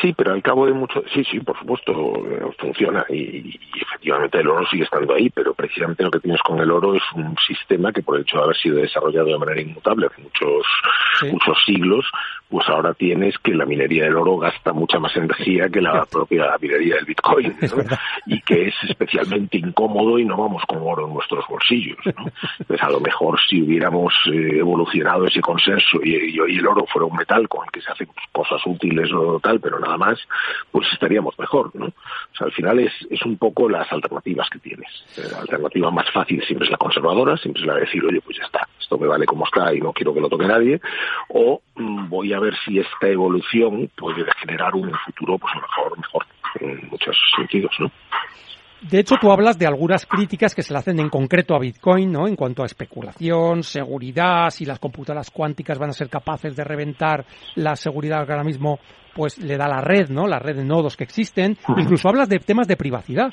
sí, 0.01 0.13
pero 0.13 0.34
al 0.34 0.41
cabo 0.41 0.65
de 0.65 0.74
mucho... 0.74 1.03
Sí, 1.13 1.24
sí, 1.24 1.39
por 1.39 1.58
supuesto, 1.58 1.91
eh, 2.27 2.41
funciona 2.58 3.06
y, 3.10 3.60
efectivamente 3.82 4.39
el 4.39 4.48
oro 4.48 4.65
sigue 4.67 4.84
estando 4.84 5.13
ahí, 5.13 5.29
pero 5.29 5.53
precisamente 5.53 6.03
lo 6.03 6.12
que 6.12 6.20
tienes 6.20 6.41
con 6.41 6.60
el 6.60 6.72
oro 6.72 6.96
es 6.96 7.03
un 7.15 7.36
sistema 7.46 7.91
que 7.91 8.01
por 8.01 8.15
el 8.15 8.22
hecho 8.22 8.38
de 8.38 8.44
haber 8.44 8.58
sido 8.58 8.77
desarrollado 8.77 9.27
de 9.27 9.38
manera 9.38 9.62
inmutable 9.62 10.08
hace 10.08 10.22
muchos, 10.22 10.65
muchos 11.32 11.58
siglos, 11.65 12.06
pues 12.50 12.67
ahora 12.70 12.94
tienes 12.94 13.38
que 13.39 13.53
la 13.53 13.65
minería 13.65 14.03
del 14.03 14.15
oro 14.15 14.38
gasta 14.38 14.72
mucha 14.72 15.00
más 15.00 15.15
energía 15.17 15.67
que 15.70 15.82
la 15.82 16.06
propia 16.06 16.56
minería 16.62 16.96
del 16.96 17.06
Bitcoin, 17.06 17.58
y 18.25 18.41
que 18.41 18.67
es 18.67 18.75
especialmente 18.88 19.58
incómodo 19.58 20.17
y 20.17 20.25
no 20.25 20.38
vamos 20.38 20.63
con 20.65 20.79
oro 20.82 21.08
en 21.08 21.13
nuestros 21.13 21.46
bolsillos. 21.48 21.98
¿no? 22.06 22.25
Pues 22.65 22.82
a 22.82 22.89
lo 22.89 23.00
mejor 23.00 23.38
si 23.50 23.62
hubiéramos 23.62 24.13
eh, 24.32 24.60
evolucionado 24.60 25.25
ese 25.25 25.41
consenso 25.41 26.00
y, 26.03 26.39
hoy 26.39 26.58
el 26.58 26.67
oro 26.67 26.86
fuera 26.86 27.06
un 27.06 27.17
metal 27.17 27.48
con 27.50 27.65
el 27.65 27.72
que 27.72 27.82
se 27.82 27.91
hacen 27.91 28.08
cosas 28.32 28.62
útiles 28.65 29.12
o 29.13 29.39
tal, 29.39 29.60
pero 29.60 29.77
nada 29.80 29.98
más, 29.98 30.18
pues 30.72 30.88
estaríamos 30.94 31.38
mejor. 31.38 31.72
¿no? 31.76 31.88
O 31.88 32.36
sea, 32.38 32.48
al 32.48 32.54
final 32.54 32.80
es, 32.80 32.94
es 33.10 33.22
un 33.24 33.38
poco 33.38 33.70
las 33.70 33.92
alternativas 33.92 34.50
que 34.50 34.60
tienes. 34.60 34.90
Eh, 35.18 35.28
la 35.32 35.42
alternativa 35.42 35.92
más 35.92 36.10
fácil 36.12 36.42
siempre 36.46 36.66
es 36.66 36.72
la 36.72 36.78
conservadora, 36.78 37.36
siempre 37.38 37.62
es 37.62 37.68
la 37.68 37.76
de 37.76 37.82
decir, 37.82 38.06
oye, 38.06 38.22
pues 38.22 38.38
ya 38.38 38.46
está, 38.46 38.68
esto 38.80 38.98
me 38.98 39.08
vale 39.08 39.26
como 39.26 39.46
está 39.46 39.74
y 39.74 39.82
no 39.82 39.92
quiero 39.92 40.14
que 40.14 40.22
lo 40.22 40.30
toque 40.30 40.46
nadie, 40.46 40.80
o 41.30 41.62
mm, 41.76 42.10
voy 42.10 42.34
a 42.34 42.38
a 42.38 42.40
ver 42.40 42.56
si 42.64 42.80
esta 42.80 43.08
evolución 43.08 43.90
puede 43.98 44.24
generar 44.40 44.76
un 44.76 44.92
futuro 45.06 45.38
pues 45.40 45.54
mejor, 45.56 45.98
mejor 45.98 46.26
en 46.62 46.88
muchos 46.90 47.18
sentidos, 47.36 47.76
¿no? 47.80 47.92
De 48.82 49.00
hecho, 49.00 49.16
tú 49.20 49.32
hablas 49.32 49.58
de 49.58 49.66
algunas 49.66 50.06
críticas 50.06 50.54
que 50.54 50.62
se 50.62 50.72
le 50.72 50.80
hacen 50.80 51.00
en 51.00 51.10
concreto 51.10 51.56
a 51.56 51.60
Bitcoin, 51.60 52.12
¿no? 52.12 52.28
En 52.28 52.36
cuanto 52.36 52.62
a 52.62 52.68
especulación, 52.68 53.64
seguridad, 53.64 54.50
si 54.52 54.66
las 54.66 54.78
computadoras 54.78 55.32
cuánticas 55.32 55.80
van 55.80 55.90
a 55.90 55.94
ser 55.94 56.10
capaces 56.10 56.56
de 56.56 56.64
reventar 56.64 57.26
la 57.56 57.76
seguridad 57.76 58.26
que 58.26 58.34
ahora 58.34 58.44
mismo 58.44 58.80
pues 59.16 59.40
le 59.40 59.58
da 59.58 59.68
la 59.68 59.82
red, 59.82 60.10
¿no? 60.10 60.28
La 60.28 60.38
red 60.38 60.58
de 60.58 60.64
nodos 60.64 60.96
que 60.96 61.04
existen. 61.04 61.58
Incluso 61.76 62.08
hablas 62.08 62.30
de 62.30 62.38
temas 62.38 62.68
de 62.68 62.78
privacidad. 62.78 63.30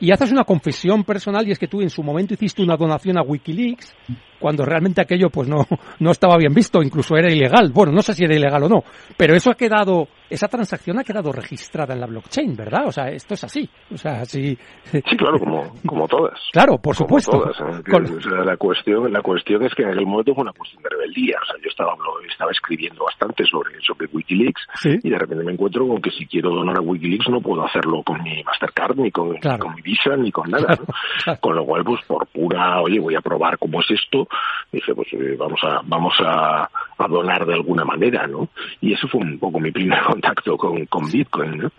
Y 0.00 0.10
haces 0.10 0.32
una 0.32 0.44
confesión 0.44 1.04
personal 1.04 1.46
y 1.46 1.52
es 1.52 1.58
que 1.58 1.68
tú 1.68 1.80
en 1.82 1.90
su 1.90 2.02
momento 2.02 2.34
hiciste 2.34 2.62
una 2.62 2.76
donación 2.76 3.16
a 3.16 3.22
Wikileaks 3.22 3.94
cuando 4.40 4.64
realmente 4.64 5.00
aquello 5.00 5.30
pues 5.30 5.48
no, 5.48 5.66
no 6.00 6.10
estaba 6.10 6.36
bien 6.36 6.52
visto, 6.52 6.82
incluso 6.82 7.16
era 7.16 7.30
ilegal. 7.30 7.70
Bueno, 7.72 7.92
no 7.92 8.02
sé 8.02 8.14
si 8.14 8.24
era 8.24 8.34
ilegal 8.34 8.64
o 8.64 8.68
no, 8.68 8.82
pero 9.16 9.34
eso 9.34 9.50
ha 9.50 9.54
quedado, 9.54 10.08
esa 10.28 10.48
transacción 10.48 10.98
ha 10.98 11.04
quedado 11.04 11.30
registrada 11.30 11.94
en 11.94 12.00
la 12.00 12.06
blockchain, 12.06 12.56
¿verdad? 12.56 12.86
O 12.86 12.92
sea, 12.92 13.10
esto 13.10 13.34
es 13.34 13.44
así. 13.44 13.68
O 13.92 13.96
sea, 13.96 14.24
sí. 14.24 14.58
Sí, 14.84 15.16
claro, 15.16 15.38
como, 15.38 15.72
como 15.86 16.08
todas. 16.08 16.40
Claro, 16.52 16.78
por 16.78 16.96
supuesto. 16.96 17.32
Todas, 17.32 17.60
¿eh? 17.60 18.44
la 18.44 18.56
cuestión, 18.56 19.12
la 19.12 19.22
cuestión 19.22 19.62
es 19.64 19.74
que 19.74 19.82
en 19.82 19.90
aquel 19.90 20.06
momento 20.06 20.34
fue 20.34 20.42
una 20.42 20.52
cuestión 20.52 20.82
de 20.82 20.88
rebeldía. 20.88 21.36
O 21.42 21.46
sea, 21.46 21.56
yo 21.62 21.68
estaba, 21.68 21.94
estaba 22.28 22.50
escribiendo 22.50 23.04
bastante 23.04 23.44
sobre, 23.44 23.80
sobre 23.82 24.08
Wikileaks 24.12 24.66
y 25.02 25.10
de 25.10 25.18
repente 25.18 25.44
me 25.44 25.52
encuentro 25.52 25.86
con 25.86 26.00
que 26.00 26.10
si 26.10 26.26
quiero 26.26 26.50
donar 26.50 26.78
a 26.78 26.80
Wikileaks 26.80 27.28
no 27.28 27.40
puedo 27.40 27.64
hacerlo 27.64 28.02
con 28.02 28.22
mi 28.22 28.42
Mastercard, 28.42 28.96
ni 28.96 29.10
con, 29.10 29.36
con 29.38 29.74
mi 29.74 29.82
Visa, 29.82 30.16
ni 30.16 30.32
con 30.32 30.50
nada. 30.50 30.78
Con 31.40 31.54
lo 31.54 31.64
cual, 31.64 31.84
pues 31.84 32.00
por 32.06 32.26
pura, 32.28 32.80
oye, 32.80 32.98
voy 32.98 33.14
a 33.14 33.20
probar 33.20 33.58
cómo 33.58 33.80
es 33.80 33.90
esto, 33.90 34.26
dije, 34.72 34.94
pues 34.94 35.08
eh, 35.12 35.36
vamos 35.38 35.60
a 35.62 35.80
vamos 35.84 36.14
a, 36.20 36.68
donar 37.08 37.46
de 37.46 37.54
alguna 37.54 37.84
manera, 37.84 38.26
¿no? 38.26 38.48
Y 38.80 38.92
eso 38.92 39.08
fue 39.08 39.20
un 39.20 39.38
poco 39.38 39.58
mi 39.58 39.72
primer 39.72 40.02
contacto 40.04 40.56
con, 40.56 40.84
con 40.86 41.10
Bitcoin, 41.10 41.58
¿no? 41.58 41.72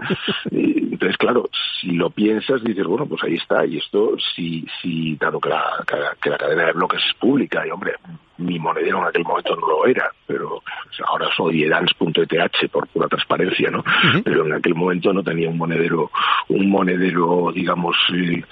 entonces, 0.52 1.18
claro, 1.18 1.50
si 1.80 1.92
lo 1.94 2.10
piensas, 2.10 2.64
dices, 2.64 2.86
bueno, 2.86 3.06
pues 3.06 3.24
ahí 3.24 3.36
está, 3.36 3.66
y 3.66 3.78
esto, 3.78 4.16
si, 4.36 4.66
si 4.82 5.16
dado 5.16 5.40
que 5.40 5.50
la, 5.50 5.84
que 6.22 6.30
la 6.30 6.38
cadena 6.38 6.66
de 6.66 6.74
bloques 6.74 7.02
es 7.08 7.14
pública, 7.18 7.66
y 7.66 7.72
hombre, 7.72 7.94
mi 8.42 8.60
monedero 8.60 9.00
en 9.00 9.06
aquel 9.06 9.24
momento 9.24 9.56
no 9.56 9.68
lo 9.68 9.86
era, 9.86 10.12
pero 10.26 10.62
ahora 11.08 11.28
soy 11.36 11.64
edans.eth 11.64 12.70
por 12.72 12.88
pura 12.88 13.08
transparencia, 13.08 13.70
¿no? 13.70 13.84
Pero 14.24 14.46
en 14.46 14.54
aquel 14.54 14.76
momento 14.76 15.14
no 15.14 15.24
tenía 15.24 15.50
un 15.50 15.58
monedero, 15.58 16.12
un 16.50 16.70
monedero, 16.70 17.52
digamos, 17.54 17.96
eh, 18.14 18.44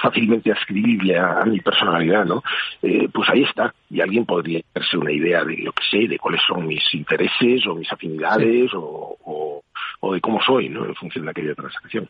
fácilmente 0.00 0.52
ascribible 0.52 1.18
a, 1.18 1.44
mi 1.44 1.60
personalidad, 1.60 2.24
¿no? 2.24 2.42
Eh, 2.82 3.08
pues 3.12 3.28
ahí 3.30 3.42
está, 3.42 3.74
y 3.90 4.00
alguien 4.00 4.24
podría 4.24 4.60
hacerse 4.74 4.96
una 4.96 5.12
idea 5.12 5.44
de 5.44 5.56
lo 5.58 5.72
que 5.72 5.84
sé, 5.90 6.08
de 6.08 6.18
cuáles 6.18 6.40
son 6.46 6.66
mis 6.66 6.82
intereses 6.94 7.66
o 7.66 7.74
mis 7.74 7.90
afinidades 7.92 8.70
o, 8.74 9.62
o 10.00 10.12
de 10.12 10.20
cómo 10.20 10.40
soy, 10.42 10.68
¿no? 10.68 10.84
En 10.84 10.94
función 10.94 11.24
de 11.24 11.30
aquella 11.30 11.54
transacción. 11.54 12.08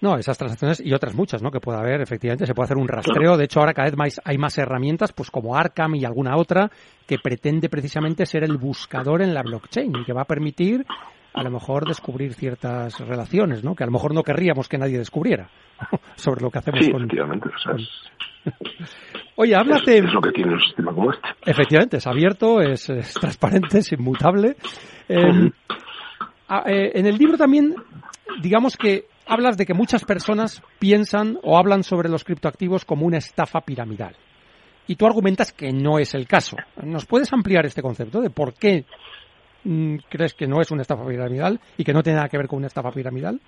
No, 0.00 0.16
esas 0.16 0.36
transacciones 0.36 0.80
y 0.84 0.92
otras 0.92 1.14
muchas, 1.14 1.42
¿no? 1.42 1.50
Que 1.50 1.60
puede 1.60 1.78
haber, 1.78 2.02
efectivamente, 2.02 2.46
se 2.46 2.54
puede 2.54 2.66
hacer 2.66 2.76
un 2.76 2.86
rastreo. 2.86 3.36
De 3.36 3.44
hecho, 3.44 3.60
ahora 3.60 3.72
cada 3.72 3.88
vez 3.88 3.96
más 3.96 4.20
hay 4.24 4.36
más 4.36 4.58
herramientas, 4.58 5.12
pues 5.12 5.30
como 5.30 5.56
Arkham 5.56 5.94
y 5.94 6.04
alguna 6.04 6.36
otra, 6.36 6.70
que 7.06 7.18
pretende 7.18 7.70
precisamente 7.70 8.26
ser 8.26 8.44
el 8.44 8.58
buscador 8.58 9.22
en 9.22 9.32
la 9.32 9.42
blockchain 9.42 9.92
y 9.96 10.04
que 10.04 10.12
va 10.12 10.22
a 10.22 10.26
permitir, 10.26 10.84
a 11.32 11.42
lo 11.42 11.50
mejor, 11.50 11.86
descubrir 11.86 12.34
ciertas 12.34 13.00
relaciones, 13.00 13.64
¿no? 13.64 13.74
Que 13.74 13.84
a 13.84 13.86
lo 13.86 13.92
mejor 13.92 14.12
no 14.12 14.22
querríamos 14.22 14.68
que 14.68 14.76
nadie 14.76 14.98
descubriera 14.98 15.48
sobre 16.16 16.42
lo 16.42 16.50
que 16.50 16.58
hacemos 16.58 16.84
sí, 16.84 16.92
con. 16.92 17.04
Efectivamente, 17.04 17.48
Oye, 19.36 19.56
hablas 19.56 19.84
de. 19.86 19.98
Es 19.98 20.12
lo 20.12 20.20
que 20.20 20.30
tiene 20.30 20.52
un 20.52 20.60
sistema 20.60 20.92
como 20.92 21.10
este. 21.10 21.28
Efectivamente, 21.46 21.96
es 21.96 22.06
abierto, 22.06 22.60
es, 22.60 22.86
transparente, 23.18 23.78
es 23.78 23.92
inmutable. 23.92 24.56
Em, 25.08 25.50
eh, 26.66 26.92
en 26.94 27.06
el 27.06 27.16
libro 27.16 27.36
también, 27.36 27.74
digamos 28.40 28.76
que 28.76 29.06
hablas 29.26 29.56
de 29.56 29.66
que 29.66 29.74
muchas 29.74 30.04
personas 30.04 30.62
piensan 30.78 31.38
o 31.42 31.58
hablan 31.58 31.82
sobre 31.82 32.08
los 32.08 32.24
criptoactivos 32.24 32.84
como 32.84 33.06
una 33.06 33.18
estafa 33.18 33.60
piramidal. 33.60 34.16
Y 34.86 34.94
tú 34.94 35.06
argumentas 35.06 35.52
que 35.52 35.72
no 35.72 35.98
es 35.98 36.14
el 36.14 36.28
caso. 36.28 36.56
¿Nos 36.82 37.06
puedes 37.06 37.32
ampliar 37.32 37.66
este 37.66 37.82
concepto 37.82 38.20
de 38.20 38.30
por 38.30 38.54
qué 38.54 38.84
mm, 39.64 39.96
crees 40.08 40.34
que 40.34 40.46
no 40.46 40.60
es 40.60 40.70
una 40.70 40.82
estafa 40.82 41.04
piramidal 41.04 41.60
y 41.76 41.84
que 41.84 41.92
no 41.92 42.02
tiene 42.02 42.16
nada 42.16 42.28
que 42.28 42.38
ver 42.38 42.46
con 42.46 42.58
una 42.58 42.68
estafa 42.68 42.92
piramidal? 42.92 43.40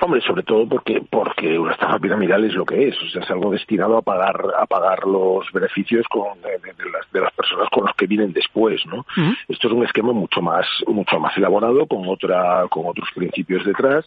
Hombre, 0.00 0.20
sobre 0.20 0.42
todo 0.42 0.68
porque 0.68 1.02
porque 1.10 1.58
una 1.58 1.72
estafa 1.72 1.98
piramidal 1.98 2.44
es 2.44 2.54
lo 2.54 2.64
que 2.64 2.88
es, 2.88 3.02
o 3.02 3.08
sea, 3.08 3.22
es 3.22 3.30
algo 3.30 3.50
destinado 3.50 3.96
a 3.96 4.02
pagar 4.02 4.40
a 4.58 4.66
pagar 4.66 5.04
los 5.06 5.50
beneficios 5.52 6.06
con, 6.08 6.40
de, 6.40 6.60
las, 6.92 7.10
de 7.12 7.20
las 7.20 7.32
personas 7.32 7.68
con 7.70 7.84
los 7.84 7.94
que 7.96 8.06
vienen 8.06 8.32
después, 8.32 8.84
¿no? 8.86 9.04
Esto 9.48 9.68
es 9.68 9.74
un 9.74 9.84
esquema 9.84 10.12
mucho 10.12 10.40
más 10.40 10.66
mucho 10.86 11.18
más 11.18 11.36
elaborado 11.36 11.86
con 11.86 12.08
otra 12.08 12.66
con 12.68 12.86
otros 12.86 13.08
principios 13.14 13.64
detrás 13.64 14.04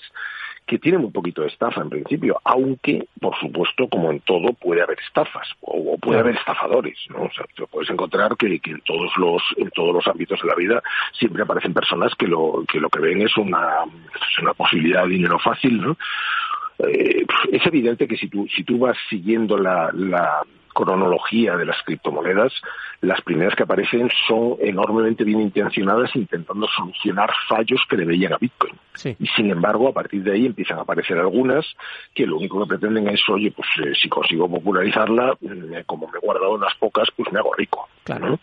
que 0.66 0.80
tiene 0.80 0.98
un 0.98 1.12
poquito 1.12 1.42
de 1.42 1.50
estafa 1.50 1.82
en 1.82 1.90
principio, 1.90 2.40
aunque, 2.44 3.08
por 3.20 3.38
supuesto, 3.38 3.88
como 3.90 4.12
en 4.12 4.22
todo, 4.22 4.54
puede 4.54 4.82
haber 4.82 4.98
estafas 5.00 5.48
o, 5.62 5.98
puede 5.98 6.20
haber 6.20 6.36
estafadores, 6.36 6.98
¿no? 7.10 7.24
O 7.24 7.32
sea, 7.32 7.46
te 7.56 7.66
puedes 7.68 7.90
encontrar 7.90 8.38
que, 8.38 8.60
que, 8.60 8.72
en 8.72 8.82
todos 8.82 9.12
los 9.18 9.42
en 9.58 9.70
todos 9.72 9.94
los 9.94 10.08
ámbitos 10.08 10.42
de 10.42 10.48
la 10.48 10.56
vida 10.56 10.82
siempre 11.18 11.44
aparecen 11.44 11.74
personas 11.74 12.14
que 12.16 12.28
lo 12.28 12.64
que 12.68 12.80
lo 12.80 12.90
que 12.90 13.00
ven 13.00 13.22
es 13.22 13.36
una, 13.38 13.84
una 14.42 14.54
posibilidad 14.54 15.04
de 15.04 15.10
dinero 15.10 15.40
fácil, 15.40 15.82
¿no? 15.82 15.98
Eh, 16.80 17.26
es 17.52 17.66
evidente 17.66 18.08
que 18.08 18.18
si 18.18 18.28
tú 18.28 18.48
si 18.56 18.64
tú 18.64 18.80
vas 18.80 18.98
siguiendo 19.10 19.58
la, 19.58 19.92
la 19.94 20.42
cronología 20.74 21.56
de 21.56 21.66
las 21.66 21.78
criptomonedas, 21.84 22.54
las 23.02 23.22
primeras 23.22 23.56
que 23.56 23.64
aparecen 23.64 24.10
son 24.28 24.58
enormemente 24.60 25.24
bien 25.24 25.42
intencionadas 25.42 26.16
intentando 26.16 26.68
solucionar 26.68 27.32
fallos 27.48 27.82
que 27.90 27.98
le 27.98 28.06
veían 28.06 28.34
a 28.34 28.38
Bitcoin. 28.38 28.74
Y 29.20 29.28
sin 29.28 29.50
embargo, 29.50 29.88
a 29.88 29.94
partir 29.94 30.22
de 30.24 30.34
ahí 30.34 30.46
empiezan 30.46 30.78
a 30.78 30.82
aparecer 30.82 31.18
algunas 31.18 31.66
que 32.14 32.28
lo 32.28 32.38
único 32.38 32.60
que 32.62 32.70
pretenden 32.70 33.08
es, 33.08 33.22
oye, 33.30 33.52
pues 33.52 33.68
eh, 33.84 33.94
si 34.00 34.10
consigo 34.10 34.50
popularizarla, 34.50 35.36
mm, 35.40 35.84
como 35.86 36.08
me 36.08 36.18
he 36.18 36.22
guardado 36.22 36.54
unas 36.54 36.76
pocas, 36.76 37.08
pues 37.16 37.32
me 37.32 37.40
hago 37.40 37.54
rico. 37.54 37.88
Claro. 38.04 38.40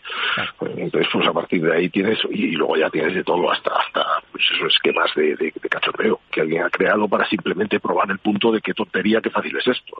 Entonces, 0.61 1.09
pues 1.11 1.27
a 1.27 1.33
partir 1.33 1.61
de 1.61 1.75
ahí 1.75 1.89
tienes, 1.89 2.17
y, 2.29 2.51
luego 2.51 2.77
ya 2.77 2.89
tienes 2.89 3.13
de 3.13 3.23
todo 3.23 3.51
hasta, 3.51 3.71
hasta 3.75 4.05
pues 4.31 4.43
esos 4.55 4.73
esquemas 4.73 5.13
de, 5.15 5.35
de, 5.35 5.53
de 5.61 5.69
cachondeo 5.69 6.19
que 6.31 6.41
alguien 6.41 6.63
ha 6.63 6.69
creado 6.69 7.07
para 7.07 7.27
simplemente 7.27 7.79
probar 7.79 8.09
el 8.09 8.19
punto 8.19 8.51
de 8.51 8.61
qué 8.61 8.73
tontería, 8.73 9.21
qué 9.21 9.29
fácil 9.29 9.55
es 9.57 9.67
esto. 9.67 9.97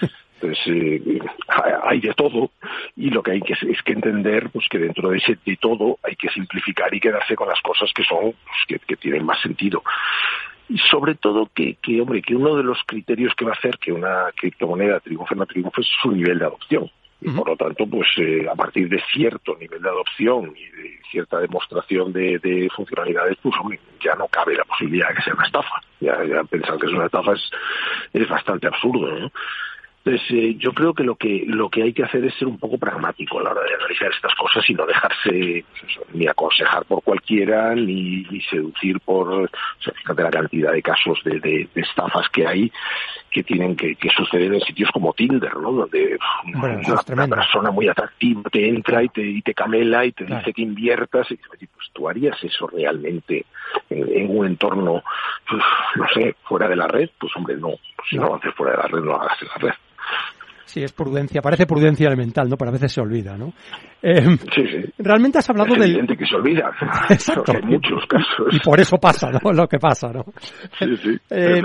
pues 0.40 0.58
eh, 0.66 1.20
hay 1.82 2.00
de 2.00 2.14
todo. 2.14 2.50
Y 2.96 3.10
lo 3.10 3.22
que 3.22 3.32
hay 3.32 3.40
que 3.40 3.52
es 3.52 3.82
que 3.82 3.92
entender 3.92 4.50
pues 4.50 4.66
que 4.68 4.78
dentro 4.78 5.10
de 5.10 5.18
ese 5.18 5.38
de 5.44 5.56
todo 5.56 5.98
hay 6.02 6.16
que 6.16 6.28
simplificar 6.30 6.92
y 6.94 7.00
quedarse 7.00 7.36
con 7.36 7.48
las 7.48 7.60
cosas 7.60 7.90
que 7.94 8.04
son 8.04 8.32
pues, 8.32 8.80
que, 8.86 8.96
tienen 8.96 9.24
más 9.24 9.40
sentido. 9.40 9.82
Y 10.68 10.78
sobre 10.78 11.16
todo 11.16 11.50
que, 11.54 11.76
que 11.82 12.00
hombre 12.00 12.22
que 12.22 12.34
uno 12.34 12.56
de 12.56 12.62
los 12.62 12.78
criterios 12.86 13.34
que 13.34 13.44
va 13.44 13.52
a 13.52 13.54
hacer 13.54 13.78
que 13.78 13.92
una 13.92 14.30
criptomoneda 14.36 15.00
triunfe 15.00 15.34
o 15.34 15.38
no 15.38 15.46
triunfe 15.46 15.80
es 15.80 15.88
su 16.00 16.12
nivel 16.12 16.38
de 16.38 16.46
adopción. 16.46 16.90
Y 17.22 17.28
por 17.30 17.48
lo 17.48 17.56
tanto 17.56 17.86
pues 17.86 18.08
eh, 18.16 18.46
a 18.50 18.54
partir 18.54 18.88
de 18.88 19.02
cierto 19.12 19.54
nivel 19.56 19.82
de 19.82 19.88
adopción 19.88 20.54
y 20.56 20.64
de 20.76 21.00
cierta 21.10 21.38
demostración 21.38 22.12
de, 22.12 22.38
de 22.38 22.70
funcionalidades 22.74 23.36
pues 23.42 23.54
hombre, 23.60 23.78
ya 24.02 24.14
no 24.14 24.26
cabe 24.28 24.54
la 24.54 24.64
posibilidad 24.64 25.08
de 25.08 25.14
que 25.16 25.22
sea 25.22 25.34
una 25.34 25.44
estafa. 25.44 25.82
Ya, 26.00 26.24
ya 26.24 26.44
pensar 26.44 26.78
que 26.78 26.86
es 26.86 26.92
una 26.92 27.06
estafa 27.06 27.32
es, 27.32 27.50
es 28.14 28.28
bastante 28.28 28.68
absurdo 28.68 29.18
¿no? 29.18 29.30
Entonces, 30.02 30.30
eh, 30.30 30.56
yo 30.58 30.72
creo 30.72 30.94
que 30.94 31.04
lo 31.04 31.14
que 31.16 31.44
lo 31.46 31.68
que 31.68 31.82
hay 31.82 31.92
que 31.92 32.02
hacer 32.02 32.24
es 32.24 32.34
ser 32.34 32.48
un 32.48 32.58
poco 32.58 32.78
pragmático 32.78 33.38
a 33.38 33.42
la 33.42 33.50
hora 33.50 33.62
de 33.64 33.74
analizar 33.74 34.10
estas 34.10 34.34
cosas 34.34 34.68
y 34.70 34.72
no 34.72 34.86
dejarse 34.86 35.64
pues 35.68 35.98
ni 36.14 36.26
aconsejar 36.26 36.86
por 36.86 37.02
cualquiera 37.02 37.74
ni, 37.74 38.22
ni 38.30 38.40
seducir 38.40 38.98
por, 39.00 39.28
o 39.28 39.48
sea, 39.78 39.92
fíjate 39.92 40.22
la 40.22 40.30
cantidad 40.30 40.72
de 40.72 40.82
casos 40.82 41.20
de, 41.22 41.38
de, 41.40 41.68
estafas 41.74 42.28
que 42.30 42.46
hay 42.46 42.72
que 43.30 43.42
tienen 43.42 43.76
que, 43.76 43.94
que, 43.94 44.08
suceder 44.10 44.52
en 44.52 44.60
sitios 44.62 44.90
como 44.90 45.12
Tinder, 45.12 45.54
¿no? 45.56 45.70
Donde 45.70 46.18
una, 46.46 47.28
persona 47.28 47.70
muy 47.70 47.86
atractiva 47.86 48.42
te 48.50 48.68
entra 48.68 49.04
y 49.04 49.08
te, 49.08 49.22
y 49.22 49.42
te 49.42 49.54
camela 49.54 50.04
y 50.04 50.12
te 50.12 50.24
dice 50.24 50.52
que 50.52 50.62
inviertas 50.62 51.30
y 51.30 51.36
pues 51.36 51.90
tú 51.92 52.08
harías 52.08 52.42
eso 52.42 52.66
realmente 52.66 53.46
en, 53.88 54.36
un 54.36 54.46
entorno, 54.46 55.02
pues, 55.48 55.62
no 55.96 56.08
sé, 56.14 56.34
fuera 56.44 56.68
de 56.68 56.76
la 56.76 56.86
red, 56.86 57.10
pues 57.18 57.34
hombre, 57.36 57.56
no, 57.56 57.68
pues 57.96 58.08
si 58.08 58.16
no. 58.16 58.26
lo 58.26 58.34
haces 58.36 58.54
fuera 58.54 58.72
de 58.72 58.78
la 58.78 58.88
red, 58.88 58.98
no 59.00 59.04
lo 59.06 59.20
hagas 59.20 59.42
en 59.42 59.48
la 59.48 59.54
red. 59.54 59.74
Sí, 60.70 60.84
es 60.84 60.92
prudencia, 60.92 61.42
parece 61.42 61.66
prudencia 61.66 62.06
elemental, 62.06 62.48
¿no? 62.48 62.56
Pero 62.56 62.68
a 62.68 62.72
veces 62.72 62.92
se 62.92 63.00
olvida, 63.00 63.36
¿no? 63.36 63.52
Eh, 64.00 64.24
sí, 64.54 64.62
sí. 64.70 64.92
Realmente 64.98 65.38
has 65.38 65.50
hablado 65.50 65.74
es 65.74 65.80
del... 65.80 66.06
que 66.16 66.24
se 66.24 66.36
olvida. 66.36 66.70
Exacto. 67.10 67.52
En 67.52 67.66
muchos 67.66 68.06
casos. 68.08 68.54
Y 68.54 68.60
por 68.60 68.78
eso 68.78 68.96
pasa, 68.98 69.30
¿no? 69.32 69.50
Lo 69.52 69.66
que 69.66 69.80
pasa, 69.80 70.12
¿no? 70.12 70.26
Sí, 70.78 70.96
sí, 71.02 71.18
eh, 71.30 71.60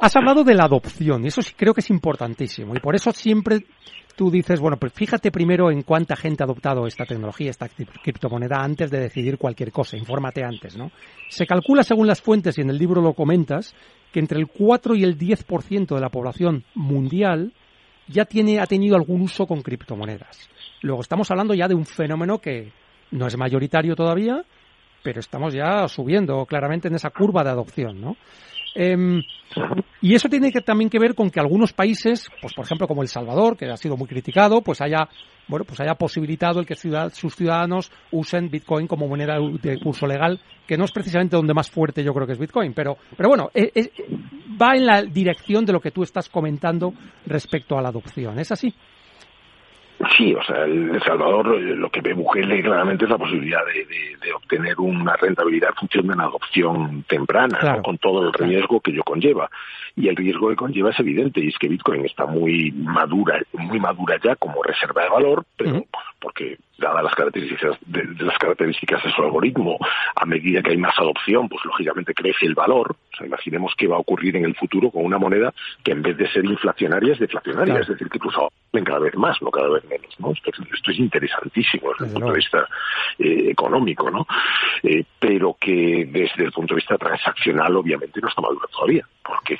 Has 0.00 0.14
hablado 0.14 0.44
de 0.44 0.54
la 0.54 0.66
adopción, 0.66 1.24
y 1.24 1.28
eso 1.28 1.42
sí 1.42 1.52
creo 1.56 1.74
que 1.74 1.80
es 1.80 1.90
importantísimo. 1.90 2.76
Y 2.76 2.78
por 2.78 2.94
eso 2.94 3.10
siempre 3.10 3.64
tú 4.14 4.30
dices, 4.30 4.60
bueno, 4.60 4.76
pues 4.76 4.92
fíjate 4.92 5.32
primero 5.32 5.72
en 5.72 5.82
cuánta 5.82 6.14
gente 6.14 6.44
ha 6.44 6.46
adoptado 6.46 6.86
esta 6.86 7.04
tecnología, 7.04 7.50
esta 7.50 7.68
criptomoneda, 7.68 8.62
antes 8.62 8.88
de 8.88 9.00
decidir 9.00 9.36
cualquier 9.36 9.72
cosa. 9.72 9.96
Infórmate 9.96 10.44
antes, 10.44 10.76
¿no? 10.76 10.92
Se 11.28 11.44
calcula, 11.44 11.82
según 11.82 12.06
las 12.06 12.22
fuentes, 12.22 12.56
y 12.56 12.60
en 12.60 12.70
el 12.70 12.78
libro 12.78 13.02
lo 13.02 13.14
comentas, 13.14 13.74
que 14.12 14.20
entre 14.20 14.38
el 14.38 14.46
4 14.46 14.94
y 14.94 15.02
el 15.02 15.18
10% 15.18 15.92
de 15.92 16.00
la 16.00 16.08
población 16.08 16.62
mundial 16.76 17.52
ya 18.08 18.24
tiene, 18.24 18.60
ha 18.60 18.66
tenido 18.66 18.96
algún 18.96 19.22
uso 19.22 19.46
con 19.46 19.62
criptomonedas. 19.62 20.48
Luego 20.82 21.02
estamos 21.02 21.30
hablando 21.30 21.54
ya 21.54 21.68
de 21.68 21.74
un 21.74 21.86
fenómeno 21.86 22.38
que 22.38 22.72
no 23.10 23.26
es 23.26 23.36
mayoritario 23.36 23.94
todavía, 23.94 24.44
pero 25.02 25.20
estamos 25.20 25.54
ya 25.54 25.86
subiendo 25.88 26.44
claramente 26.46 26.88
en 26.88 26.94
esa 26.94 27.10
curva 27.10 27.44
de 27.44 27.50
adopción, 27.50 28.00
¿no? 28.00 28.16
Em, 28.74 29.22
y 30.00 30.14
eso 30.14 30.28
tiene 30.28 30.52
que, 30.52 30.60
también 30.60 30.90
que 30.90 30.98
ver 30.98 31.14
con 31.14 31.30
que 31.30 31.40
algunos 31.40 31.72
países, 31.72 32.28
pues 32.40 32.54
por 32.54 32.64
ejemplo 32.64 32.86
como 32.86 33.02
El 33.02 33.08
Salvador, 33.08 33.56
que 33.56 33.66
ha 33.66 33.76
sido 33.76 33.96
muy 33.96 34.06
criticado, 34.06 34.62
pues 34.62 34.80
haya, 34.80 35.08
bueno, 35.48 35.64
pues 35.64 35.80
haya 35.80 35.94
posibilitado 35.94 36.60
el 36.60 36.66
que 36.66 36.74
sus 36.74 37.34
ciudadanos 37.34 37.90
usen 38.12 38.50
Bitcoin 38.50 38.86
como 38.86 39.08
moneda 39.08 39.38
de 39.60 39.78
curso 39.80 40.06
legal, 40.06 40.40
que 40.66 40.76
no 40.76 40.84
es 40.84 40.92
precisamente 40.92 41.36
donde 41.36 41.54
más 41.54 41.70
fuerte 41.70 42.04
yo 42.04 42.12
creo 42.12 42.26
que 42.26 42.34
es 42.34 42.38
Bitcoin, 42.38 42.72
pero, 42.74 42.96
pero 43.16 43.28
bueno, 43.28 43.50
e, 43.54 43.72
e, 43.74 43.90
va 44.60 44.76
en 44.76 44.86
la 44.86 45.02
dirección 45.02 45.64
de 45.64 45.72
lo 45.72 45.80
que 45.80 45.90
tú 45.90 46.02
estás 46.02 46.28
comentando 46.28 46.92
respecto 47.26 47.76
a 47.78 47.82
la 47.82 47.88
adopción. 47.88 48.38
¿Es 48.38 48.52
así? 48.52 48.72
Sí, 50.16 50.32
o 50.32 50.42
sea, 50.44 50.64
El 50.64 51.02
Salvador 51.02 51.56
eh, 51.56 51.74
lo 51.74 51.90
que 51.90 52.00
ve 52.00 52.14
Bukele 52.14 52.62
claramente 52.62 53.04
es 53.04 53.10
la 53.10 53.18
posibilidad 53.18 53.60
de, 53.66 54.32
obtener 54.32 54.78
una 54.78 55.16
rentabilidad 55.16 55.70
en 55.70 55.74
función 55.76 56.06
de 56.06 56.12
una 56.12 56.24
adopción 56.24 57.02
temprana, 57.08 57.82
con 57.82 57.98
todo 57.98 58.26
el 58.26 58.32
riesgo 58.32 58.80
que 58.80 58.92
ello 58.92 59.02
conlleva. 59.02 59.50
Y 59.96 60.08
el 60.08 60.16
riesgo 60.16 60.50
que 60.50 60.56
conlleva 60.56 60.90
es 60.90 61.00
evidente, 61.00 61.40
y 61.40 61.48
es 61.48 61.58
que 61.58 61.68
Bitcoin 61.68 62.04
está 62.04 62.26
muy 62.26 62.70
madura, 62.72 63.40
muy 63.52 63.80
madura 63.80 64.16
ya 64.22 64.36
como 64.36 64.62
reserva 64.62 65.02
de 65.02 65.08
valor, 65.08 65.44
pero 65.56 65.72
pues, 65.72 66.04
porque 66.20 66.58
dadas 66.78 67.02
las 67.02 67.14
características 67.14 67.76
de, 67.86 68.24
las 68.24 68.38
características 68.38 69.02
de 69.02 69.10
su 69.10 69.22
algoritmo, 69.22 69.78
a 70.14 70.24
medida 70.24 70.62
que 70.62 70.70
hay 70.70 70.76
más 70.76 70.98
adopción, 70.98 71.48
pues 71.48 71.64
lógicamente 71.64 72.14
crece 72.14 72.46
el 72.46 72.54
valor. 72.54 72.96
O 73.12 73.16
sea, 73.16 73.26
imaginemos 73.26 73.74
qué 73.76 73.86
va 73.86 73.96
a 73.96 74.00
ocurrir 74.00 74.36
en 74.36 74.44
el 74.44 74.54
futuro 74.54 74.90
con 74.90 75.04
una 75.04 75.18
moneda 75.18 75.52
que 75.82 75.92
en 75.92 76.02
vez 76.02 76.16
de 76.16 76.30
ser 76.30 76.44
inflacionaria 76.44 77.12
es 77.12 77.18
deflacionaria, 77.18 77.80
es 77.80 77.88
decir, 77.88 78.08
que 78.08 78.18
incluso 78.18 78.52
ven 78.72 78.84
cada 78.84 79.00
vez 79.00 79.14
más, 79.16 79.40
no 79.42 79.50
cada 79.50 79.68
vez 79.68 79.84
menos. 79.84 80.14
¿no? 80.18 80.32
Esto, 80.32 80.50
es 80.90 80.98
interesantísimo 80.98 81.90
desde 81.90 82.06
el 82.06 82.12
punto 82.12 82.28
de 82.28 82.36
vista 82.36 82.68
eh, 83.18 83.50
económico, 83.50 84.10
¿no? 84.10 84.26
Eh, 84.82 85.04
pero 85.18 85.56
que 85.60 86.08
desde 86.10 86.44
el 86.44 86.52
punto 86.52 86.74
de 86.74 86.80
vista 86.80 86.96
transaccional 86.96 87.74
obviamente 87.76 88.20
no 88.20 88.28
está 88.28 88.40
maduro 88.40 88.68
todavía, 88.68 89.06
porque 89.28 89.58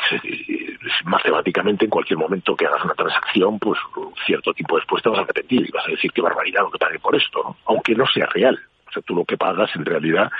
matemáticamente 1.04 1.84
en 1.84 1.90
cualquier 1.90 2.18
momento 2.18 2.56
que 2.56 2.66
hagas 2.66 2.82
una 2.84 2.94
transacción, 2.94 3.58
pues 3.58 3.78
un 3.96 4.14
cierto 4.25 4.54
tiempo 4.54 4.76
después 4.76 5.02
te 5.02 5.10
vas 5.10 5.20
a 5.20 5.25
repetir 5.25 5.68
y 5.68 5.70
vas 5.70 5.87
a 5.87 5.90
decir 5.90 6.10
qué 6.10 6.22
barbaridad 6.22 6.62
lo 6.62 6.70
que 6.70 6.78
pague 6.78 6.98
por 6.98 7.14
esto, 7.14 7.56
aunque 7.66 7.94
no 7.94 8.06
sea 8.06 8.26
real. 8.26 8.58
O 8.88 8.90
sea, 8.90 9.02
tú 9.02 9.14
lo 9.14 9.26
que 9.26 9.37
pagas, 9.37 9.68
en 9.76 9.84
realidad, 9.84 10.30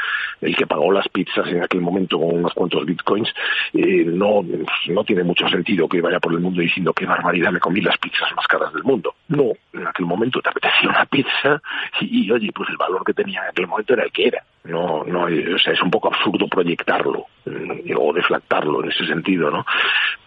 el 0.41 0.57
que 0.57 0.67
pagó 0.67 0.91
las 0.91 1.07
pizzas 1.09 1.47
en 1.49 1.63
aquel 1.63 1.83
momento 1.83 2.19
con 2.19 2.39
unos 2.39 2.55
cuantos 2.55 2.87
bitcoins, 2.87 3.29
eh, 3.75 4.05
no, 4.07 4.41
no 4.89 5.05
tiene 5.05 5.23
mucho 5.23 5.47
sentido 5.49 5.87
que 5.87 6.01
vaya 6.01 6.19
por 6.19 6.33
el 6.33 6.41
mundo 6.41 6.63
diciendo 6.63 6.95
qué 6.95 7.05
barbaridad 7.05 7.53
me 7.53 7.61
comí 7.61 7.83
las 7.83 7.99
pizzas 7.99 8.35
más 8.35 8.47
caras 8.47 8.73
del 8.73 8.85
mundo. 8.85 9.15
No, 9.29 9.53
en 9.75 9.87
aquel 9.87 10.07
momento 10.07 10.41
te 10.41 10.49
apetecía 10.49 10.89
una 10.89 11.05
pizza 11.05 11.61
y, 12.01 12.31
oye, 12.31 12.51
pues 12.55 12.71
el 12.71 12.79
valor 12.79 13.05
que 13.05 13.13
tenía 13.13 13.43
en 13.43 13.49
aquel 13.51 13.67
momento 13.67 13.93
era 13.93 14.05
el 14.05 14.13
que 14.13 14.29
era. 14.29 14.43
No, 14.69 15.03
no, 15.05 15.25
o 15.25 15.59
sea, 15.59 15.73
es 15.73 15.83
un 15.83 15.91
poco 15.91 16.09
absurdo 16.09 16.47
proyectarlo 16.47 17.25
eh, 17.47 17.95
o 17.99 18.13
deflactarlo 18.13 18.83
en 18.85 18.91
ese 18.91 19.07
sentido, 19.07 19.51
¿no? 19.51 19.65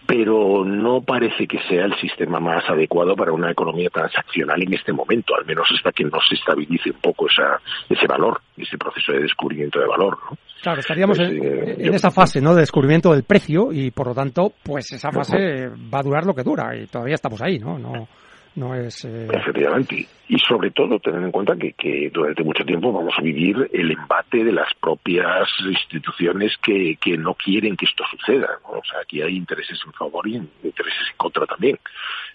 pero 0.06 0.64
no 0.64 1.00
parece 1.00 1.46
que 1.46 1.58
sea 1.68 1.84
el 1.84 1.94
sistema 1.98 2.40
más 2.40 2.68
adecuado 2.68 3.14
para 3.14 3.32
una 3.32 3.50
economía 3.50 3.88
transaccional 3.88 4.62
en 4.62 4.74
este 4.74 4.92
momento, 4.92 5.34
al 5.34 5.46
menos 5.46 5.66
hasta 5.74 5.92
que 5.92 6.04
no 6.04 6.18
se 6.28 6.34
estabilice 6.34 6.90
un 6.90 7.00
poco 7.00 7.28
esa, 7.28 7.60
ese 7.88 8.06
valor, 8.06 8.40
ese 8.56 8.76
proceso 8.76 9.12
de 9.12 9.22
descubrimiento 9.22 9.78
de 9.80 9.86
valor. 9.86 10.18
¿no? 10.28 10.36
Claro, 10.60 10.80
estaríamos 10.80 11.16
pues, 11.16 11.30
en, 11.30 11.44
eh, 11.44 11.94
esa 11.94 12.10
fase 12.10 12.40
¿no? 12.40 12.54
de 12.54 12.60
descubrimiento 12.60 13.12
del 13.12 13.22
precio 13.22 13.72
y 13.72 13.90
por 13.90 14.08
lo 14.08 14.14
tanto, 14.14 14.52
pues 14.62 14.92
esa 14.92 15.10
fase 15.12 15.68
va 15.68 16.00
a 16.00 16.02
durar 16.02 16.26
lo 16.26 16.34
que 16.34 16.42
dura 16.42 16.76
y 16.76 16.86
todavía 16.86 17.14
estamos 17.14 17.40
ahí, 17.40 17.58
¿no? 17.58 17.78
no 17.78 18.08
no 18.54 18.74
es... 18.74 19.04
Eh... 19.04 19.28
Efectivamente. 19.32 20.06
Y 20.28 20.38
sobre 20.38 20.70
todo 20.70 20.98
tener 20.98 21.22
en 21.22 21.30
cuenta 21.30 21.56
que, 21.56 21.72
que, 21.72 22.10
durante 22.12 22.42
mucho 22.42 22.64
tiempo 22.64 22.92
vamos 22.92 23.14
a 23.18 23.22
vivir 23.22 23.68
el 23.72 23.90
embate 23.90 24.44
de 24.44 24.52
las 24.52 24.72
propias 24.80 25.48
instituciones 25.64 26.52
que, 26.62 26.96
que 27.00 27.16
no 27.16 27.34
quieren 27.34 27.76
que 27.76 27.86
esto 27.86 28.04
suceda. 28.10 28.48
O 28.64 28.80
sea, 28.84 29.00
aquí 29.02 29.20
hay 29.20 29.36
intereses 29.36 29.78
en 29.84 29.92
favor 29.92 30.26
y 30.26 30.36
intereses 30.36 31.08
en 31.10 31.16
contra 31.16 31.46
también. 31.46 31.78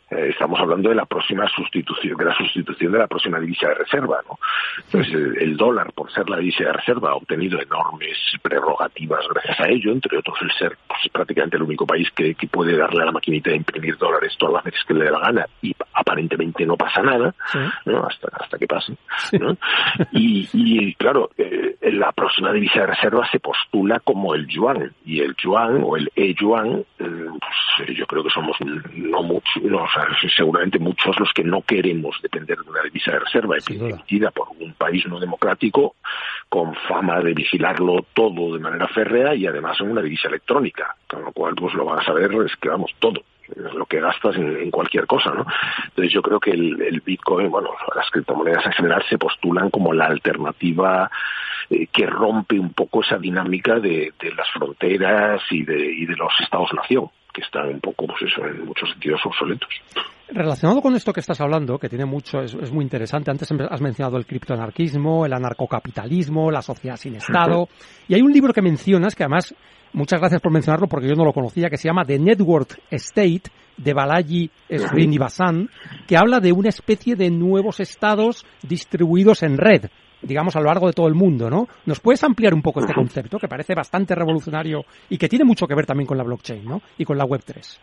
Eh, 0.10 0.30
estamos 0.30 0.58
hablando 0.60 0.88
de 0.88 0.96
la 0.96 1.06
próxima 1.06 1.48
sustitución, 1.50 2.16
de 2.18 2.26
la 2.26 2.36
sustitución 2.36 2.94
de 2.94 3.00
la 3.00 3.08
próxima 3.08 3.40
divisa 3.40 3.68
de 3.68 3.76
reserva, 3.76 4.22
¿no? 4.28 4.40
Entonces, 4.86 5.14
el, 5.42 5.58
dólar, 5.58 5.92
por 5.92 6.10
ser 6.12 6.30
la 6.30 6.38
divisa 6.38 6.64
de 6.64 6.74
reserva, 6.74 7.12
ha 7.12 7.16
obtenido 7.16 7.60
enormes 7.62 8.18
prerrogativas 8.42 9.26
gracias 9.30 9.60
a 9.60 9.70
ello, 9.70 9.92
entre 9.92 10.18
otros 10.18 10.38
el 10.42 10.52
ser 10.52 10.78
pues, 10.88 11.00
prácticamente 11.12 11.58
el 11.58 11.64
único 11.64 11.86
país 11.86 12.10
que, 12.12 12.36
que, 12.36 12.48
puede 12.48 12.78
darle 12.78 13.04
a 13.04 13.06
la 13.06 13.12
maquinita 13.12 13.50
de 13.50 13.58
imprimir 13.58 13.98
dólares 13.98 14.34
todas 14.40 14.56
las 14.56 14.64
veces 14.64 14.82
que 14.88 14.94
le 14.94 15.06
dé 15.06 15.12
la 15.12 15.20
gana 15.20 15.46
y 15.62 15.76
aparentemente 15.94 16.66
no 16.66 16.78
pasa 16.78 17.02
nada, 17.02 17.36
¿no? 17.86 18.06
Hasta, 18.06 18.30
hasta 18.40 18.58
que 18.58 18.68
pase, 18.68 18.96
¿no? 19.40 19.58
Y, 20.12 20.48
y, 20.54 20.94
claro, 20.96 21.32
eh, 21.38 21.76
la 21.92 22.12
próxima 22.14 22.54
divisa 22.54 22.82
de 22.82 22.88
reserva 22.88 23.28
se 23.30 23.40
postula 23.40 24.00
como 24.00 24.34
el 24.36 24.48
yuan, 24.48 24.94
y 25.06 25.20
el 25.20 25.36
yuan 25.36 25.82
o 25.84 25.98
el 25.98 26.10
e-yuan, 26.16 26.68
eh, 26.78 26.84
pues, 26.98 27.07
yo 27.96 28.06
creo 28.06 28.24
que 28.24 28.30
somos 28.30 28.58
no 28.62 29.24
muchos, 29.24 29.64
no, 29.64 29.86
seguramente 30.36 30.80
muchos 30.80 31.20
los 31.20 31.32
que 31.34 31.44
no 31.44 31.62
queremos 31.62 32.20
depender 32.22 32.58
de 32.58 32.70
una 32.70 32.82
divisa 32.84 33.12
de 33.12 33.20
reserva 33.20 33.56
emitida 33.58 34.32
por 34.32 34.50
un 34.60 34.74
país 34.74 35.06
no 35.08 35.20
democrático 35.20 35.96
con 36.50 36.76
fama 36.88 37.20
de 37.20 37.34
vigilarlo 37.34 38.06
todo 38.14 38.54
de 38.54 38.60
manera 38.60 38.88
férrea 38.88 39.36
y 39.36 39.46
además 39.46 39.80
en 39.82 39.92
una 39.92 40.02
divisa 40.02 40.28
electrónica, 40.28 40.96
con 41.08 41.24
lo 41.24 41.32
cual 41.32 41.56
pues 41.56 41.74
lo 41.74 41.86
van 41.86 42.00
a 42.00 42.06
saber 42.06 42.32
es 42.46 42.56
que 42.56 42.70
vamos 42.70 42.92
todo 43.00 43.22
lo 43.56 43.86
que 43.86 44.00
gastas 44.00 44.36
en, 44.36 44.70
cualquier 44.72 45.08
cosa, 45.08 45.32
¿no? 45.32 45.46
Entonces 45.86 46.14
yo 46.14 46.22
creo 46.22 46.40
que 46.40 46.52
el, 46.52 47.02
Bitcoin, 47.06 47.50
bueno, 47.50 47.70
las 47.96 48.10
criptomonedas 48.12 48.66
en 48.66 48.74
general 48.74 49.04
se 49.10 49.18
postulan 49.18 49.70
como 49.70 49.94
la 49.94 50.08
alternativa 50.08 51.10
eh, 51.70 51.88
que 51.88 52.06
rompe 52.06 52.60
un 52.60 52.74
poco 52.74 53.02
esa 53.02 53.18
dinámica 53.18 53.80
de, 53.80 54.14
de 54.20 54.34
las 54.34 54.50
fronteras 54.52 55.42
y 55.50 55.64
de, 55.64 55.80
y 55.80 56.06
de 56.06 56.16
los 56.16 56.34
estados-nación 56.42 57.10
que 57.38 57.44
están 57.44 57.70
un 57.70 57.80
poco, 57.80 58.08
pues 58.08 58.32
eso, 58.32 58.44
en 58.48 58.66
muchos 58.66 58.90
sentidos 58.90 59.22
obsoletos. 59.24 59.70
Relacionado 60.30 60.82
con 60.82 60.96
esto 60.96 61.14
que 61.14 61.20
estás 61.20 61.40
hablando, 61.40 61.78
que 61.78 61.88
tiene 61.88 62.06
mucho, 62.06 62.40
es, 62.42 62.72
muy 62.72 62.84
interesante. 62.84 63.30
Antes 63.30 63.48
has 63.70 63.82
mencionado 63.82 64.18
el 64.18 64.26
criptoanarquismo, 64.26 65.24
el 65.24 65.34
anarcocapitalismo, 65.34 66.50
la 66.50 66.64
sociedad 66.64 66.96
sin 66.96 67.16
Estado. 67.16 67.70
Y 68.08 68.16
hay 68.16 68.22
un 68.22 68.34
libro 68.34 68.54
que 68.54 68.64
mencionas 68.64 69.14
que 69.14 69.24
además, 69.24 69.54
muchas 69.94 70.20
gracias 70.20 70.42
por 70.42 70.52
mencionarlo 70.52 70.88
porque 70.88 71.08
yo 71.08 71.14
no 71.14 71.26
lo 71.26 71.32
conocía, 71.32 71.70
que 71.70 71.78
se 71.78 71.88
llama 71.88 72.06
The 72.06 72.18
Network 72.18 72.80
State 72.90 73.52
de 73.78 73.94
Balaji 73.94 74.50
Srinivasan, 74.68 75.70
que 76.08 76.18
habla 76.18 76.40
de 76.40 76.52
una 76.52 76.70
especie 76.70 77.16
de 77.16 77.30
nuevos 77.30 77.80
estados 77.80 78.48
distribuidos 78.64 79.44
en 79.44 79.60
red 79.60 79.86
digamos, 80.22 80.56
a 80.56 80.60
lo 80.60 80.66
largo 80.66 80.88
de 80.88 80.94
todo 80.94 81.08
el 81.08 81.16
mundo, 81.16 81.50
¿no? 81.50 81.68
¿Nos 81.86 82.00
puedes 82.00 82.24
ampliar 82.24 82.54
un 82.54 82.62
poco 82.62 82.80
este 82.80 82.94
concepto 82.94 83.38
que 83.40 83.48
parece 83.48 83.76
bastante 83.76 84.16
revolucionario 84.16 84.86
y 85.10 85.18
que 85.18 85.30
tiene 85.30 85.46
mucho 85.46 85.68
que 85.68 85.76
ver 85.76 85.86
también 85.86 86.08
con 86.08 86.18
la 86.18 86.24
blockchain, 86.24 86.66
¿no? 86.66 86.82
Y 86.98 87.06
con 87.06 87.18
la 87.18 87.26
Web3? 87.26 87.78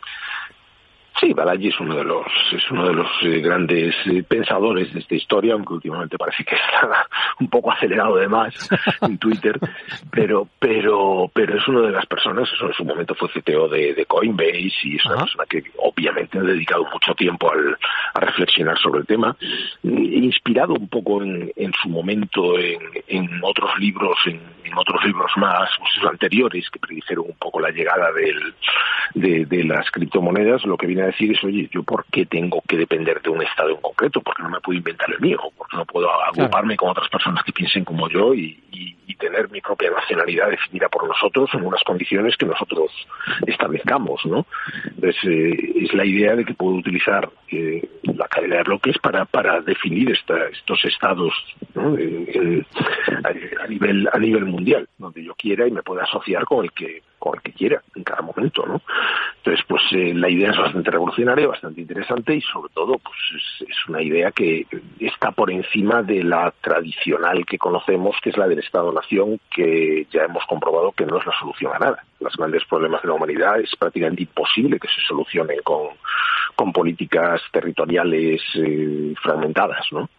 Sí, 1.20 1.32
Balaji 1.32 1.68
es 1.68 1.78
uno 1.78 1.94
de 1.94 2.04
los 2.04 2.26
es 2.52 2.70
uno 2.72 2.88
de 2.88 2.92
los 2.92 3.08
eh, 3.22 3.38
grandes 3.40 3.94
eh, 4.06 4.24
pensadores 4.24 4.92
de 4.92 4.98
esta 4.98 5.14
historia, 5.14 5.52
aunque 5.52 5.74
últimamente 5.74 6.18
parece 6.18 6.44
que 6.44 6.54
está 6.74 7.06
un 7.38 7.48
poco 7.48 7.70
acelerado 7.70 8.16
de 8.16 8.26
más 8.26 8.52
en 9.00 9.18
Twitter, 9.18 9.58
pero 10.10 10.48
pero 10.58 11.30
pero 11.32 11.56
es 11.56 11.68
una 11.68 11.82
de 11.82 11.92
las 11.92 12.06
personas, 12.06 12.50
eso 12.52 12.66
en 12.66 12.72
su 12.72 12.84
momento 12.84 13.14
fue 13.14 13.28
CTO 13.28 13.68
de, 13.68 14.04
Coinbase 14.06 14.72
y 14.84 14.96
es 14.96 15.06
una 15.06 15.18
persona 15.18 15.44
que 15.48 15.62
obviamente 15.78 16.38
ha 16.38 16.42
dedicado 16.42 16.84
mucho 16.92 17.14
tiempo 17.14 17.50
al, 17.50 17.78
a 18.14 18.20
reflexionar 18.20 18.76
sobre 18.78 19.00
el 19.00 19.06
tema, 19.06 19.36
inspirado 19.82 20.74
un 20.74 20.88
poco 20.88 21.22
en, 21.22 21.52
en 21.56 21.72
su 21.80 21.88
momento 21.88 22.58
en, 22.58 22.80
en 23.06 23.40
otros 23.42 23.70
libros, 23.78 24.16
en, 24.26 24.40
en 24.64 24.76
otros 24.76 25.04
libros 25.04 25.30
más 25.36 25.70
pues, 25.78 26.10
anteriores 26.10 26.68
que 26.70 26.80
predijeron 26.80 27.26
un 27.28 27.36
poco 27.38 27.60
la 27.60 27.70
llegada 27.70 28.12
del, 28.12 28.54
de, 29.14 29.46
de 29.46 29.64
las 29.64 29.90
criptomonedas, 29.90 30.64
lo 30.64 30.76
que 30.76 30.86
viene 30.86 31.03
decir 31.06 31.32
es, 31.32 31.42
oye, 31.44 31.68
¿yo 31.72 31.82
por 31.82 32.04
qué 32.06 32.26
tengo 32.26 32.62
que 32.66 32.76
depender 32.76 33.20
de 33.22 33.30
un 33.30 33.42
Estado 33.42 33.70
en 33.70 33.80
concreto? 33.80 34.20
Porque 34.20 34.42
no 34.42 34.50
me 34.50 34.60
puedo 34.60 34.78
inventar 34.78 35.10
el 35.10 35.20
mío, 35.20 35.38
porque 35.56 35.76
no 35.76 35.84
puedo 35.84 36.08
agruparme 36.10 36.76
con 36.76 36.90
otras 36.90 37.08
personas 37.08 37.44
que 37.44 37.52
piensen 37.52 37.84
como 37.84 38.08
yo 38.08 38.34
y, 38.34 38.60
tener 39.20 39.48
mi 39.48 39.60
propia 39.60 39.90
nacionalidad 39.90 40.50
definida 40.50 40.88
por 40.88 41.06
nosotros 41.06 41.48
en 41.54 41.64
unas 41.64 41.82
condiciones 41.84 42.36
que 42.36 42.44
nosotros 42.44 42.90
establezcamos, 43.46 44.20
¿no? 44.26 44.44
Entonces, 44.84 45.16
eh, 45.24 45.72
es 45.82 45.94
la 45.94 46.04
idea 46.04 46.34
de 46.34 46.44
que 46.44 46.52
puedo 46.52 46.74
utilizar 46.74 47.30
eh, 47.48 47.88
la 48.02 48.26
cadena 48.28 48.56
de 48.56 48.64
bloques 48.64 48.98
para, 48.98 49.24
para 49.24 49.60
definir 49.60 50.10
esta, 50.10 50.48
estos 50.48 50.84
estados 50.84 51.32
a, 51.74 53.66
nivel, 53.68 54.08
a 54.12 54.18
nivel 54.18 54.44
mundial, 54.44 54.88
donde 54.98 55.24
yo 55.24 55.34
quiera 55.36 55.66
y 55.66 55.70
me 55.70 55.82
pueda 55.82 56.02
asociar 56.02 56.44
con 56.44 56.64
el 56.64 56.72
que 56.72 57.02
con 57.24 57.36
el 57.36 57.42
que 57.42 57.52
quiera 57.52 57.80
en 57.94 58.04
cada 58.04 58.20
momento, 58.20 58.66
¿no? 58.66 58.82
Entonces, 59.38 59.64
pues 59.66 59.82
eh, 59.92 60.12
la 60.12 60.28
idea 60.28 60.50
es 60.50 60.58
bastante 60.58 60.90
revolucionaria, 60.90 61.48
bastante 61.48 61.80
interesante 61.80 62.34
y 62.34 62.42
sobre 62.42 62.70
todo, 62.74 62.98
pues 62.98 63.16
es, 63.66 63.88
una 63.88 64.02
idea 64.02 64.30
que 64.30 64.66
está 65.00 65.30
por 65.30 65.50
encima 65.50 66.02
de 66.02 66.22
la 66.22 66.52
tradicional 66.60 67.46
que 67.46 67.56
conocemos, 67.56 68.14
que 68.22 68.28
es 68.28 68.36
la 68.36 68.46
del 68.46 68.58
Estado-Nación, 68.58 69.40
que 69.50 70.06
ya 70.10 70.24
hemos 70.24 70.44
comprobado 70.44 70.92
que 70.92 71.06
no 71.06 71.18
es 71.18 71.24
la 71.24 71.32
solución 71.38 71.72
a 71.74 71.78
nada. 71.78 72.04
Los 72.20 72.36
grandes 72.36 72.64
problemas 72.66 73.00
de 73.00 73.08
la 73.08 73.14
humanidad 73.14 73.58
es 73.58 73.74
prácticamente 73.76 74.24
imposible 74.24 74.78
que 74.78 74.88
se 74.88 75.00
solucionen 75.08 75.60
con, 75.64 75.88
con 76.54 76.72
políticas 76.72 77.40
territoriales 77.50 78.42
eh, 78.54 79.14
fragmentadas, 79.22 79.86
¿no? 79.92 80.10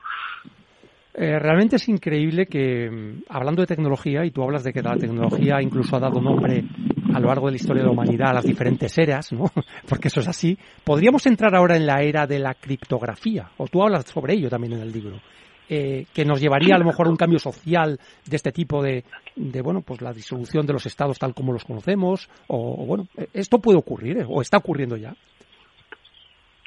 Eh, 1.17 1.39
realmente 1.39 1.77
es 1.77 1.87
increíble 1.87 2.45
que, 2.45 2.89
mm, 2.91 3.23
hablando 3.29 3.61
de 3.61 3.67
tecnología, 3.67 4.25
y 4.25 4.31
tú 4.31 4.43
hablas 4.43 4.65
de 4.65 4.73
que 4.73 4.81
la 4.81 4.97
tecnología 4.97 5.61
incluso 5.61 5.95
ha 5.95 5.99
dado 6.01 6.19
nombre 6.19 6.65
a 7.15 7.19
lo 7.19 7.27
largo 7.27 7.47
de 7.47 7.53
la 7.53 7.57
historia 7.57 7.81
de 7.81 7.87
la 7.87 7.93
humanidad 7.93 8.29
a 8.29 8.33
las 8.33 8.45
diferentes 8.45 8.97
eras, 8.97 9.31
¿no? 9.31 9.45
Porque 9.87 10.09
eso 10.09 10.19
es 10.19 10.27
así. 10.27 10.57
Podríamos 10.83 11.25
entrar 11.25 11.55
ahora 11.55 11.77
en 11.77 11.85
la 11.85 12.01
era 12.01 12.27
de 12.27 12.39
la 12.39 12.53
criptografía, 12.53 13.49
o 13.57 13.67
tú 13.67 13.81
hablas 13.81 14.05
sobre 14.05 14.33
ello 14.33 14.49
también 14.49 14.73
en 14.73 14.81
el 14.81 14.91
libro. 14.91 15.21
Eh, 15.67 16.05
que 16.13 16.25
nos 16.25 16.39
llevaría 16.39 16.75
a 16.75 16.77
lo 16.77 16.85
mejor 16.85 17.07
a 17.07 17.09
un 17.09 17.15
cambio 17.15 17.39
social 17.39 17.99
de 18.23 18.35
este 18.35 18.51
tipo 18.51 18.83
de, 18.83 19.03
de, 19.35 19.61
bueno, 19.63 19.81
pues 19.81 19.99
la 19.99 20.13
disolución 20.13 20.63
de 20.67 20.73
los 20.73 20.85
estados 20.85 21.17
tal 21.17 21.33
como 21.33 21.53
los 21.53 21.65
conocemos, 21.65 22.29
o, 22.47 22.85
bueno, 22.85 23.07
esto 23.33 23.57
puede 23.57 23.79
ocurrir, 23.79 24.19
¿eh? 24.19 24.25
o 24.27 24.43
está 24.43 24.57
ocurriendo 24.57 24.95
ya 24.95 25.15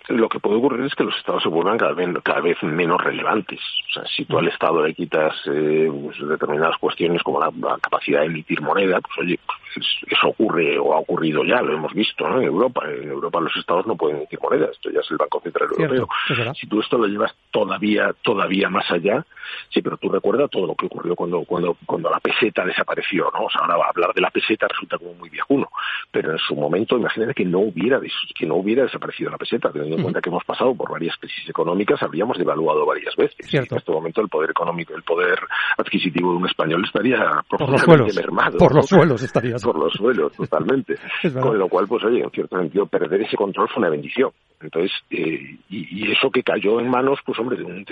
lo 0.09 0.29
que 0.29 0.41
puede 0.41 0.57
ocurrir 0.57 0.87
es 0.87 0.95
que 0.95 1.05
los 1.05 1.17
estados 1.17 1.43
se 1.43 1.49
vuelvan 1.49 1.77
cada 1.77 1.93
vez, 1.93 2.09
cada 2.25 2.41
vez 2.41 2.57
menos 2.63 3.03
relevantes. 3.03 3.61
O 3.91 3.93
sea, 3.93 4.05
si 4.17 4.25
tú 4.25 4.39
al 4.39 4.49
estado 4.49 4.83
le 4.83 4.95
quitas 4.95 5.35
eh, 5.47 5.91
pues, 5.91 6.17
determinadas 6.27 6.77
cuestiones 6.79 7.23
como 7.23 7.41
la, 7.41 7.51
capacidad 7.81 8.21
de 8.21 8.27
emitir 8.27 8.61
moneda, 8.63 9.01
pues 9.01 9.19
oye, 9.19 9.39
pues, 9.45 9.59
eso 9.77 10.29
ocurre 10.29 10.79
o 10.79 10.95
ha 10.95 10.99
ocurrido 10.99 11.45
ya, 11.45 11.61
lo 11.63 11.75
hemos 11.75 11.93
visto 11.93 12.29
¿no? 12.29 12.41
en 12.41 12.47
Europa. 12.47 12.83
En 12.91 13.11
Europa 13.11 13.41
los 13.41 13.57
estados 13.57 13.87
no 13.87 13.97
pueden 13.97 14.19
emitir 14.19 14.39
moneda, 14.41 14.67
esto 14.73 14.91
ya 14.91 15.01
es 15.01 15.11
el 15.11 15.17
Banco 15.17 15.41
Central 15.41 15.69
Europeo. 15.71 16.09
Si 16.55 16.67
tú 16.67 16.81
esto 16.81 16.99
lo 16.99 17.07
llevas 17.07 17.35
todavía, 17.51 18.15
todavía 18.23 18.69
más 18.69 18.91
allá, 18.91 19.25
sí, 19.73 19.83
pero 19.83 19.97
tú 19.97 20.09
recuerdas 20.09 20.51
todo 20.51 20.67
lo 20.67 20.75
que 20.75 20.87
ocurrió 20.87 21.15
cuando, 21.15 21.45
cuando, 21.45 21.77
cuando 21.87 22.11
la 22.11 22.21
peseta 22.21 22.65
desapareció, 22.65 23.31
¿no? 23.33 23.47
O 23.47 23.51
sea, 23.51 23.63
ahora 23.63 23.89
hablar 23.89 24.15
de 24.15 24.21
la 24.21 24.31
peseta 24.31 24.67
resulta 24.69 24.99
como 24.99 25.15
muy 25.15 25.29
viejuno, 25.29 25.69
pero 26.11 26.33
en 26.33 26.39
su 26.39 26.55
momento 26.55 26.97
imagínate 26.97 27.35
que 27.35 27.45
no 27.45 27.61
hubiera, 27.61 28.01
que 28.35 28.47
no 28.47 28.57
hubiera 28.57 28.85
desaparecido 28.85 29.31
la 29.31 29.39
peseta, 29.39 29.71
en 29.75 30.03
cuenta 30.03 30.21
que 30.21 30.29
hemos 30.29 30.45
pasado 30.45 30.75
por 30.75 30.91
varias 30.91 31.17
crisis 31.17 31.49
económicas, 31.49 32.03
habríamos 32.03 32.39
devaluado 32.39 32.85
varias 32.87 33.15
veces. 33.17 33.53
En 33.53 33.77
este 33.77 33.93
momento 33.93 34.21
el 34.21 34.29
poder 34.29 34.51
económico, 34.51 34.95
el 34.95 35.03
poder 35.03 35.39
adquisitivo 35.77 36.33
de 36.33 36.37
un 36.39 36.47
español 36.47 36.85
estaría 36.85 37.43
profundamente 37.49 38.15
mermado. 38.15 38.59
Por 38.59 38.75
los 38.75 38.87
suelos 38.87 39.23
estaría. 39.23 39.58
Por 39.63 39.79
los 39.79 39.93
suelos, 39.93 40.33
totalmente. 40.33 40.97
Con 41.41 41.59
lo 41.59 41.69
cual, 41.69 41.87
pues 41.87 42.05
oye, 42.05 42.23
en 42.23 42.31
cierto 42.31 42.59
sentido, 42.59 42.87
perder 42.87 43.23
ese 43.23 43.37
control 43.37 43.69
fue 43.69 43.81
una 43.81 43.91
bendición. 43.91 44.31
Entonces, 44.61 44.93
eh, 45.11 45.57
y, 45.69 46.11
eso 46.11 46.31
que 46.31 46.43
cayó 46.43 46.81
en 46.81 46.89
manos, 46.91 47.21
pues 47.25 47.39
hombre, 47.39 47.57
de 47.57 47.65
un, 47.65 47.85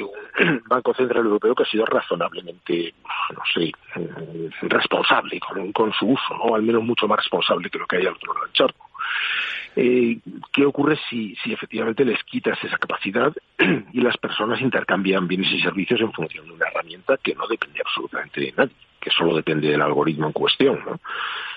Banco 0.66 0.94
Central 0.94 1.24
Europeo 1.24 1.55
que 1.55 1.62
ha 1.62 1.66
sido 1.66 1.87
razonablemente, 1.87 2.94
no 3.33 3.42
sé, 3.55 3.64
eh, 3.64 4.50
responsable 4.62 5.38
con, 5.38 5.72
con 5.72 5.92
su 5.92 6.07
uso, 6.07 6.35
¿no? 6.35 6.55
Al 6.55 6.62
menos 6.62 6.83
mucho 6.83 7.07
más 7.07 7.18
responsable 7.18 7.70
que 7.70 7.79
lo 7.79 7.87
que 7.87 7.96
hay 7.96 8.07
al 8.07 8.14
otro 8.14 8.33
lado 8.33 8.46
del 8.46 8.55
charco. 8.55 8.87
Eh, 9.76 10.18
¿Qué 10.52 10.64
ocurre 10.64 10.98
si, 11.11 11.37
si 11.37 11.52
efectivamente 11.52 12.02
les 12.02 12.22
quitas 12.24 12.59
esa 12.64 12.79
capacidad 12.79 13.31
y 13.92 14.00
las 14.00 14.16
personas 14.16 14.61
intercambian 14.62 15.29
bienes 15.29 15.52
y 15.52 15.61
servicios 15.61 16.00
en 16.00 16.12
función 16.12 16.46
de 16.46 16.52
una 16.52 16.66
herramienta 16.66 17.18
que 17.22 17.35
no 17.35 17.46
depende 17.46 17.81
absolutamente 17.85 18.40
de 18.40 18.55
nadie, 18.57 18.74
que 18.98 19.11
solo 19.11 19.37
depende 19.37 19.68
del 19.68 19.83
algoritmo 19.83 20.29
en 20.29 20.33
cuestión, 20.33 20.81
¿no? 20.87 20.98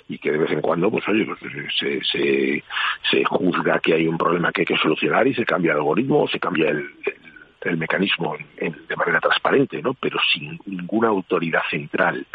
Y 0.09 0.17
que 0.17 0.31
de 0.31 0.39
vez 0.39 0.51
en 0.51 0.61
cuando, 0.61 0.89
pues 0.89 1.07
oye, 1.07 1.23
pues, 1.23 1.39
se, 1.79 2.03
se, 2.03 2.63
se 3.09 3.23
juzga 3.25 3.79
que 3.79 3.93
hay 3.93 4.07
un 4.07 4.17
problema 4.17 4.51
que 4.51 4.61
hay 4.61 4.65
que 4.65 4.77
solucionar 4.77 5.27
y 5.27 5.35
se 5.35 5.45
cambia 5.45 5.71
el 5.71 5.77
algoritmo 5.77 6.23
o 6.23 6.27
se 6.27 6.39
cambia 6.39 6.71
el, 6.71 6.89
el, 7.61 7.77
mecanismo 7.77 8.35
de 8.57 8.95
manera 8.95 9.19
transparente, 9.19 9.81
¿no? 9.83 9.93
Pero 9.93 10.17
sin 10.33 10.59
ninguna 10.65 11.09
autoridad 11.09 11.61
central 11.69 12.25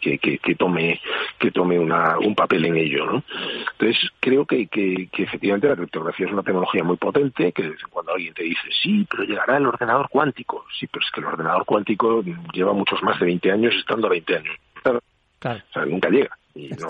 que, 0.00 0.18
que, 0.18 0.38
que, 0.38 0.54
tome 0.54 1.00
que 1.38 1.50
tome 1.50 1.78
una, 1.78 2.18
un 2.18 2.34
papel 2.34 2.66
en 2.66 2.76
ello 2.76 3.06
¿no? 3.06 3.24
entonces 3.72 4.10
creo 4.20 4.44
que, 4.44 4.66
que, 4.66 5.08
que, 5.10 5.22
efectivamente 5.22 5.68
la 5.68 5.76
criptografía 5.76 6.26
es 6.26 6.32
una 6.32 6.42
tecnología 6.42 6.84
muy 6.84 6.98
potente 6.98 7.50
que 7.52 7.72
cuando 7.88 8.12
alguien 8.12 8.34
te 8.34 8.42
dice 8.42 8.68
sí 8.82 9.06
pero 9.10 9.24
llegará 9.24 9.56
el 9.56 9.66
ordenador 9.66 10.10
cuántico 10.10 10.66
sí 10.78 10.86
pero 10.86 11.02
es 11.02 11.10
que 11.10 11.20
el 11.20 11.26
ordenador 11.26 11.64
cuántico 11.64 12.22
lleva 12.52 12.74
muchos 12.74 13.02
más 13.02 13.18
de 13.18 13.24
20 13.24 13.52
años 13.52 13.74
estando 13.74 14.06
a 14.06 14.10
20 14.10 14.36
años 14.36 14.56
claro. 14.82 15.00
o 15.40 15.72
sea 15.72 15.86
nunca 15.86 16.10
llega 16.10 16.36
y 16.54 16.68
no, 16.68 16.88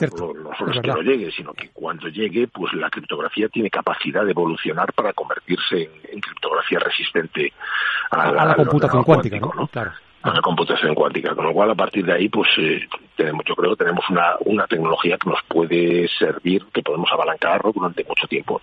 solo 0.58 0.72
es, 0.72 0.80
que 0.80 0.88
no 0.88 1.02
llegue, 1.02 1.30
sino 1.32 1.52
que 1.54 1.70
cuando 1.70 2.08
llegue, 2.08 2.48
pues 2.48 2.72
la 2.74 2.90
criptografía 2.90 3.48
tiene 3.48 3.70
capacidad 3.70 4.24
de 4.24 4.32
evolucionar 4.32 4.92
para 4.92 5.12
convertirse 5.12 5.90
en, 6.10 6.20
criptografía 6.20 6.78
resistente 6.80 7.52
a, 8.10 8.30
la, 8.30 8.54
computación 8.56 9.02
cuántica, 9.02 9.38
¿no? 9.40 9.66
Claro 9.68 9.92
a 10.24 10.32
la 10.32 10.40
computación 10.40 10.94
cuántica. 10.94 11.34
Con 11.34 11.44
lo 11.44 11.52
cual, 11.52 11.70
a 11.70 11.74
partir 11.74 12.04
de 12.04 12.14
ahí, 12.14 12.28
pues 12.28 12.48
eh, 12.58 12.80
tenemos, 13.14 13.44
yo 13.46 13.54
creo 13.54 13.76
que 13.76 13.84
tenemos 13.84 14.08
una, 14.08 14.36
una 14.46 14.66
tecnología 14.66 15.18
que 15.18 15.28
nos 15.28 15.40
puede 15.46 16.08
servir, 16.18 16.64
que 16.72 16.82
podemos 16.82 17.10
abalancar 17.12 17.60
durante 17.74 18.04
mucho 18.04 18.26
tiempo. 18.26 18.60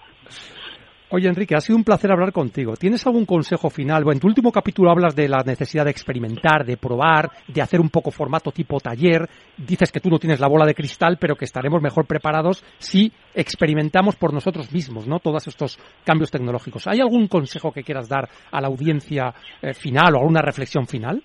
Oye, 1.13 1.27
Enrique, 1.27 1.55
ha 1.55 1.59
sido 1.59 1.75
un 1.75 1.83
placer 1.83 2.09
hablar 2.09 2.31
contigo. 2.31 2.77
¿Tienes 2.77 3.05
algún 3.05 3.25
consejo 3.25 3.69
final? 3.69 4.05
Bueno, 4.05 4.15
en 4.15 4.19
tu 4.21 4.27
último 4.27 4.49
capítulo 4.49 4.89
hablas 4.89 5.13
de 5.13 5.27
la 5.27 5.43
necesidad 5.43 5.83
de 5.83 5.91
experimentar, 5.91 6.65
de 6.65 6.77
probar, 6.77 7.29
de 7.49 7.61
hacer 7.61 7.81
un 7.81 7.89
poco 7.89 8.11
formato 8.11 8.53
tipo 8.53 8.79
taller. 8.79 9.29
Dices 9.57 9.91
que 9.91 9.99
tú 9.99 10.09
no 10.09 10.19
tienes 10.19 10.39
la 10.39 10.47
bola 10.47 10.65
de 10.65 10.73
cristal, 10.73 11.17
pero 11.19 11.35
que 11.35 11.43
estaremos 11.43 11.81
mejor 11.81 12.05
preparados 12.05 12.63
si 12.77 13.11
experimentamos 13.35 14.15
por 14.15 14.33
nosotros 14.33 14.71
mismos, 14.71 15.05
¿no? 15.05 15.19
Todos 15.19 15.45
estos 15.49 15.77
cambios 16.05 16.31
tecnológicos. 16.31 16.87
¿Hay 16.87 17.01
algún 17.01 17.27
consejo 17.27 17.73
que 17.73 17.83
quieras 17.83 18.07
dar 18.07 18.29
a 18.49 18.61
la 18.61 18.69
audiencia 18.69 19.33
eh, 19.61 19.73
final 19.73 20.15
o 20.15 20.19
alguna 20.19 20.41
reflexión 20.41 20.87
final? 20.87 21.21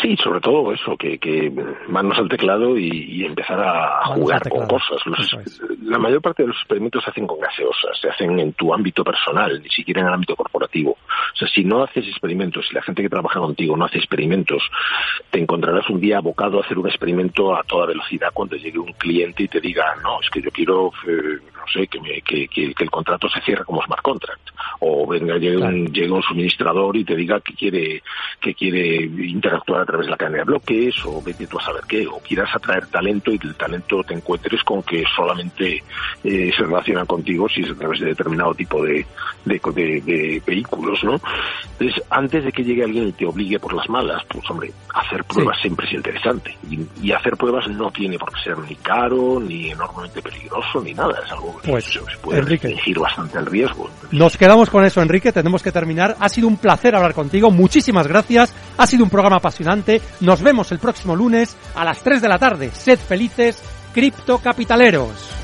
Sí, 0.00 0.16
sobre 0.16 0.40
todo 0.40 0.72
eso, 0.72 0.96
que, 0.96 1.18
que 1.18 1.52
manos 1.88 2.18
al 2.18 2.28
teclado 2.28 2.76
y, 2.76 3.24
empezar 3.24 3.60
a 3.60 4.04
jugar 4.06 4.48
con 4.48 4.66
cosas. 4.66 5.00
la 5.82 5.98
mayor 5.98 6.20
parte 6.20 6.42
de 6.42 6.48
los 6.48 6.56
experimentos 6.56 7.04
se 7.04 7.10
hacen 7.10 7.26
con 7.26 7.38
gaseosas, 7.38 7.98
se 8.00 8.08
hacen 8.08 8.38
en 8.38 8.52
tu 8.54 8.74
ámbito 8.74 9.04
personal, 9.04 9.62
ni 9.62 9.68
siquiera 9.68 10.00
en 10.00 10.08
el 10.08 10.14
ámbito 10.14 10.34
corporativo. 10.34 10.92
O 10.92 11.36
sea, 11.36 11.48
si 11.48 11.64
no 11.64 11.82
haces 11.82 12.06
experimentos, 12.08 12.66
si 12.68 12.74
la 12.74 12.82
gente 12.82 13.02
que 13.02 13.08
trabaja 13.08 13.40
contigo 13.40 13.76
no 13.76 13.84
hace 13.84 13.98
experimentos, 13.98 14.62
te 15.30 15.38
encontrarás 15.38 15.88
un 15.88 16.00
día 16.00 16.18
abocado 16.18 16.58
a 16.58 16.64
hacer 16.64 16.78
un 16.78 16.88
experimento 16.88 17.54
a 17.54 17.62
toda 17.62 17.86
velocidad 17.86 18.30
cuando 18.34 18.56
llegue 18.56 18.78
un 18.78 18.92
cliente 18.94 19.44
y 19.44 19.48
te 19.48 19.60
diga, 19.60 19.94
no, 20.02 20.20
es 20.20 20.28
que 20.30 20.42
yo 20.42 20.50
quiero, 20.50 20.90
eh, 21.06 21.38
sé, 21.72 21.86
que, 21.86 21.98
que, 22.22 22.48
que, 22.48 22.74
el 22.78 22.90
contrato 22.90 23.28
se 23.28 23.40
cierre 23.40 23.64
como 23.64 23.82
smart 23.82 24.02
contract. 24.02 24.50
O 24.80 25.06
venga, 25.06 25.36
llegue, 25.36 25.56
un, 25.56 25.92
llegue 25.92 26.10
un 26.10 26.22
suministrador 26.22 26.96
y 26.96 27.04
te 27.04 27.16
diga 27.16 27.40
que 27.40 27.54
quiere, 27.54 28.02
que 28.40 28.54
quiere 28.54 29.02
interactuar 29.04 29.82
a 29.82 29.86
través 29.86 30.06
de 30.06 30.10
la 30.10 30.16
cadena 30.16 30.38
de 30.38 30.44
bloques 30.44 30.94
o 31.04 31.22
vete 31.22 31.46
tú 31.46 31.58
a 31.58 31.64
saber 31.64 31.82
qué, 31.88 32.06
o 32.06 32.18
quieras 32.18 32.54
atraer 32.54 32.86
talento 32.86 33.32
y 33.32 33.40
el 33.42 33.54
talento 33.54 34.02
te 34.02 34.14
encuentres 34.14 34.62
con 34.62 34.82
que 34.82 35.04
solamente 35.14 35.82
eh, 36.24 36.52
se 36.56 36.62
relacionan 36.64 37.06
contigo 37.06 37.48
si 37.48 37.62
es 37.62 37.70
a 37.70 37.74
través 37.74 38.00
de 38.00 38.06
determinado 38.06 38.54
tipo 38.54 38.84
de, 38.84 39.06
de, 39.44 40.42
vehículos, 40.46 41.02
¿no? 41.04 41.20
Entonces, 41.78 42.02
antes 42.10 42.44
de 42.44 42.52
que 42.52 42.64
llegue 42.64 42.84
alguien 42.84 43.08
y 43.08 43.12
te 43.12 43.26
obligue 43.26 43.58
por 43.58 43.74
las 43.74 43.88
malas, 43.88 44.22
pues 44.28 44.48
hombre, 44.50 44.72
hacer 44.94 45.24
pruebas 45.24 45.58
siempre 45.60 45.86
es 45.86 45.92
interesante. 45.92 46.56
Y, 46.70 47.12
hacer 47.12 47.36
pruebas 47.36 47.68
no 47.68 47.90
tiene 47.90 48.18
por 48.18 48.32
qué 48.32 48.40
ser 48.42 48.58
ni 48.58 48.74
caro, 48.76 49.38
ni 49.38 49.70
enormemente 49.70 50.22
peligroso, 50.22 50.80
ni 50.80 50.94
nada. 50.94 51.20
Es 51.24 51.32
algo 51.32 51.60
que 51.60 51.61
pues, 51.64 51.84
se 51.84 52.00
puede 52.20 52.40
restringir 52.42 52.98
bastante 52.98 53.38
el 53.38 53.46
riesgo. 53.46 53.88
Nos 54.10 54.36
quedamos 54.36 54.70
con 54.70 54.84
eso, 54.84 55.00
Enrique. 55.00 55.32
Tenemos 55.32 55.62
que 55.62 55.72
terminar. 55.72 56.16
Ha 56.18 56.28
sido 56.28 56.48
un 56.48 56.56
placer 56.56 56.94
hablar 56.94 57.14
contigo. 57.14 57.50
Muchísimas 57.50 58.06
gracias. 58.06 58.52
Ha 58.76 58.86
sido 58.86 59.04
un 59.04 59.10
programa 59.10 59.36
apasionante. 59.36 60.00
Nos 60.20 60.42
vemos 60.42 60.72
el 60.72 60.78
próximo 60.78 61.16
lunes 61.16 61.56
a 61.74 61.84
las 61.84 62.02
3 62.02 62.22
de 62.22 62.28
la 62.28 62.38
tarde. 62.38 62.70
Sed 62.72 62.98
felices, 62.98 63.62
criptocapitaleros. 63.92 65.42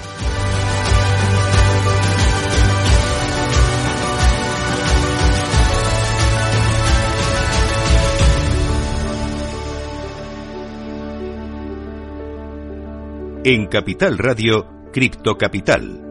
En 13.45 13.67
Capital 13.67 14.19
Radio, 14.19 14.91
Criptocapital. 14.93 16.08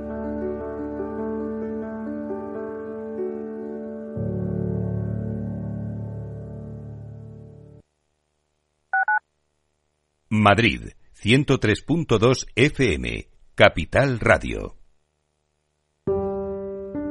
Madrid, 10.39 10.91
103.2 11.21 12.47
FM, 12.55 13.27
Capital 13.55 14.19
Radio. 14.19 14.75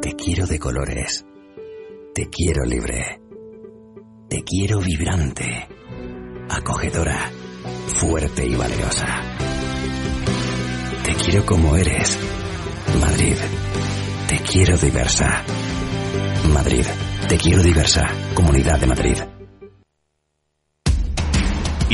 Te 0.00 0.14
quiero 0.14 0.46
de 0.46 0.58
colores. 0.58 1.26
Te 2.14 2.28
quiero 2.30 2.64
libre. 2.64 3.20
Te 4.28 4.42
quiero 4.42 4.80
vibrante, 4.80 5.68
acogedora, 6.48 7.30
fuerte 7.86 8.46
y 8.46 8.54
valerosa. 8.54 9.22
Te 11.04 11.14
quiero 11.14 11.44
como 11.44 11.76
eres. 11.76 12.18
Madrid, 13.00 13.36
te 14.28 14.38
quiero 14.38 14.76
diversa. 14.78 15.44
Madrid, 16.52 16.84
te 17.28 17.36
quiero 17.38 17.62
diversa. 17.62 18.06
Comunidad 18.34 18.80
de 18.80 18.86
Madrid. 18.86 19.35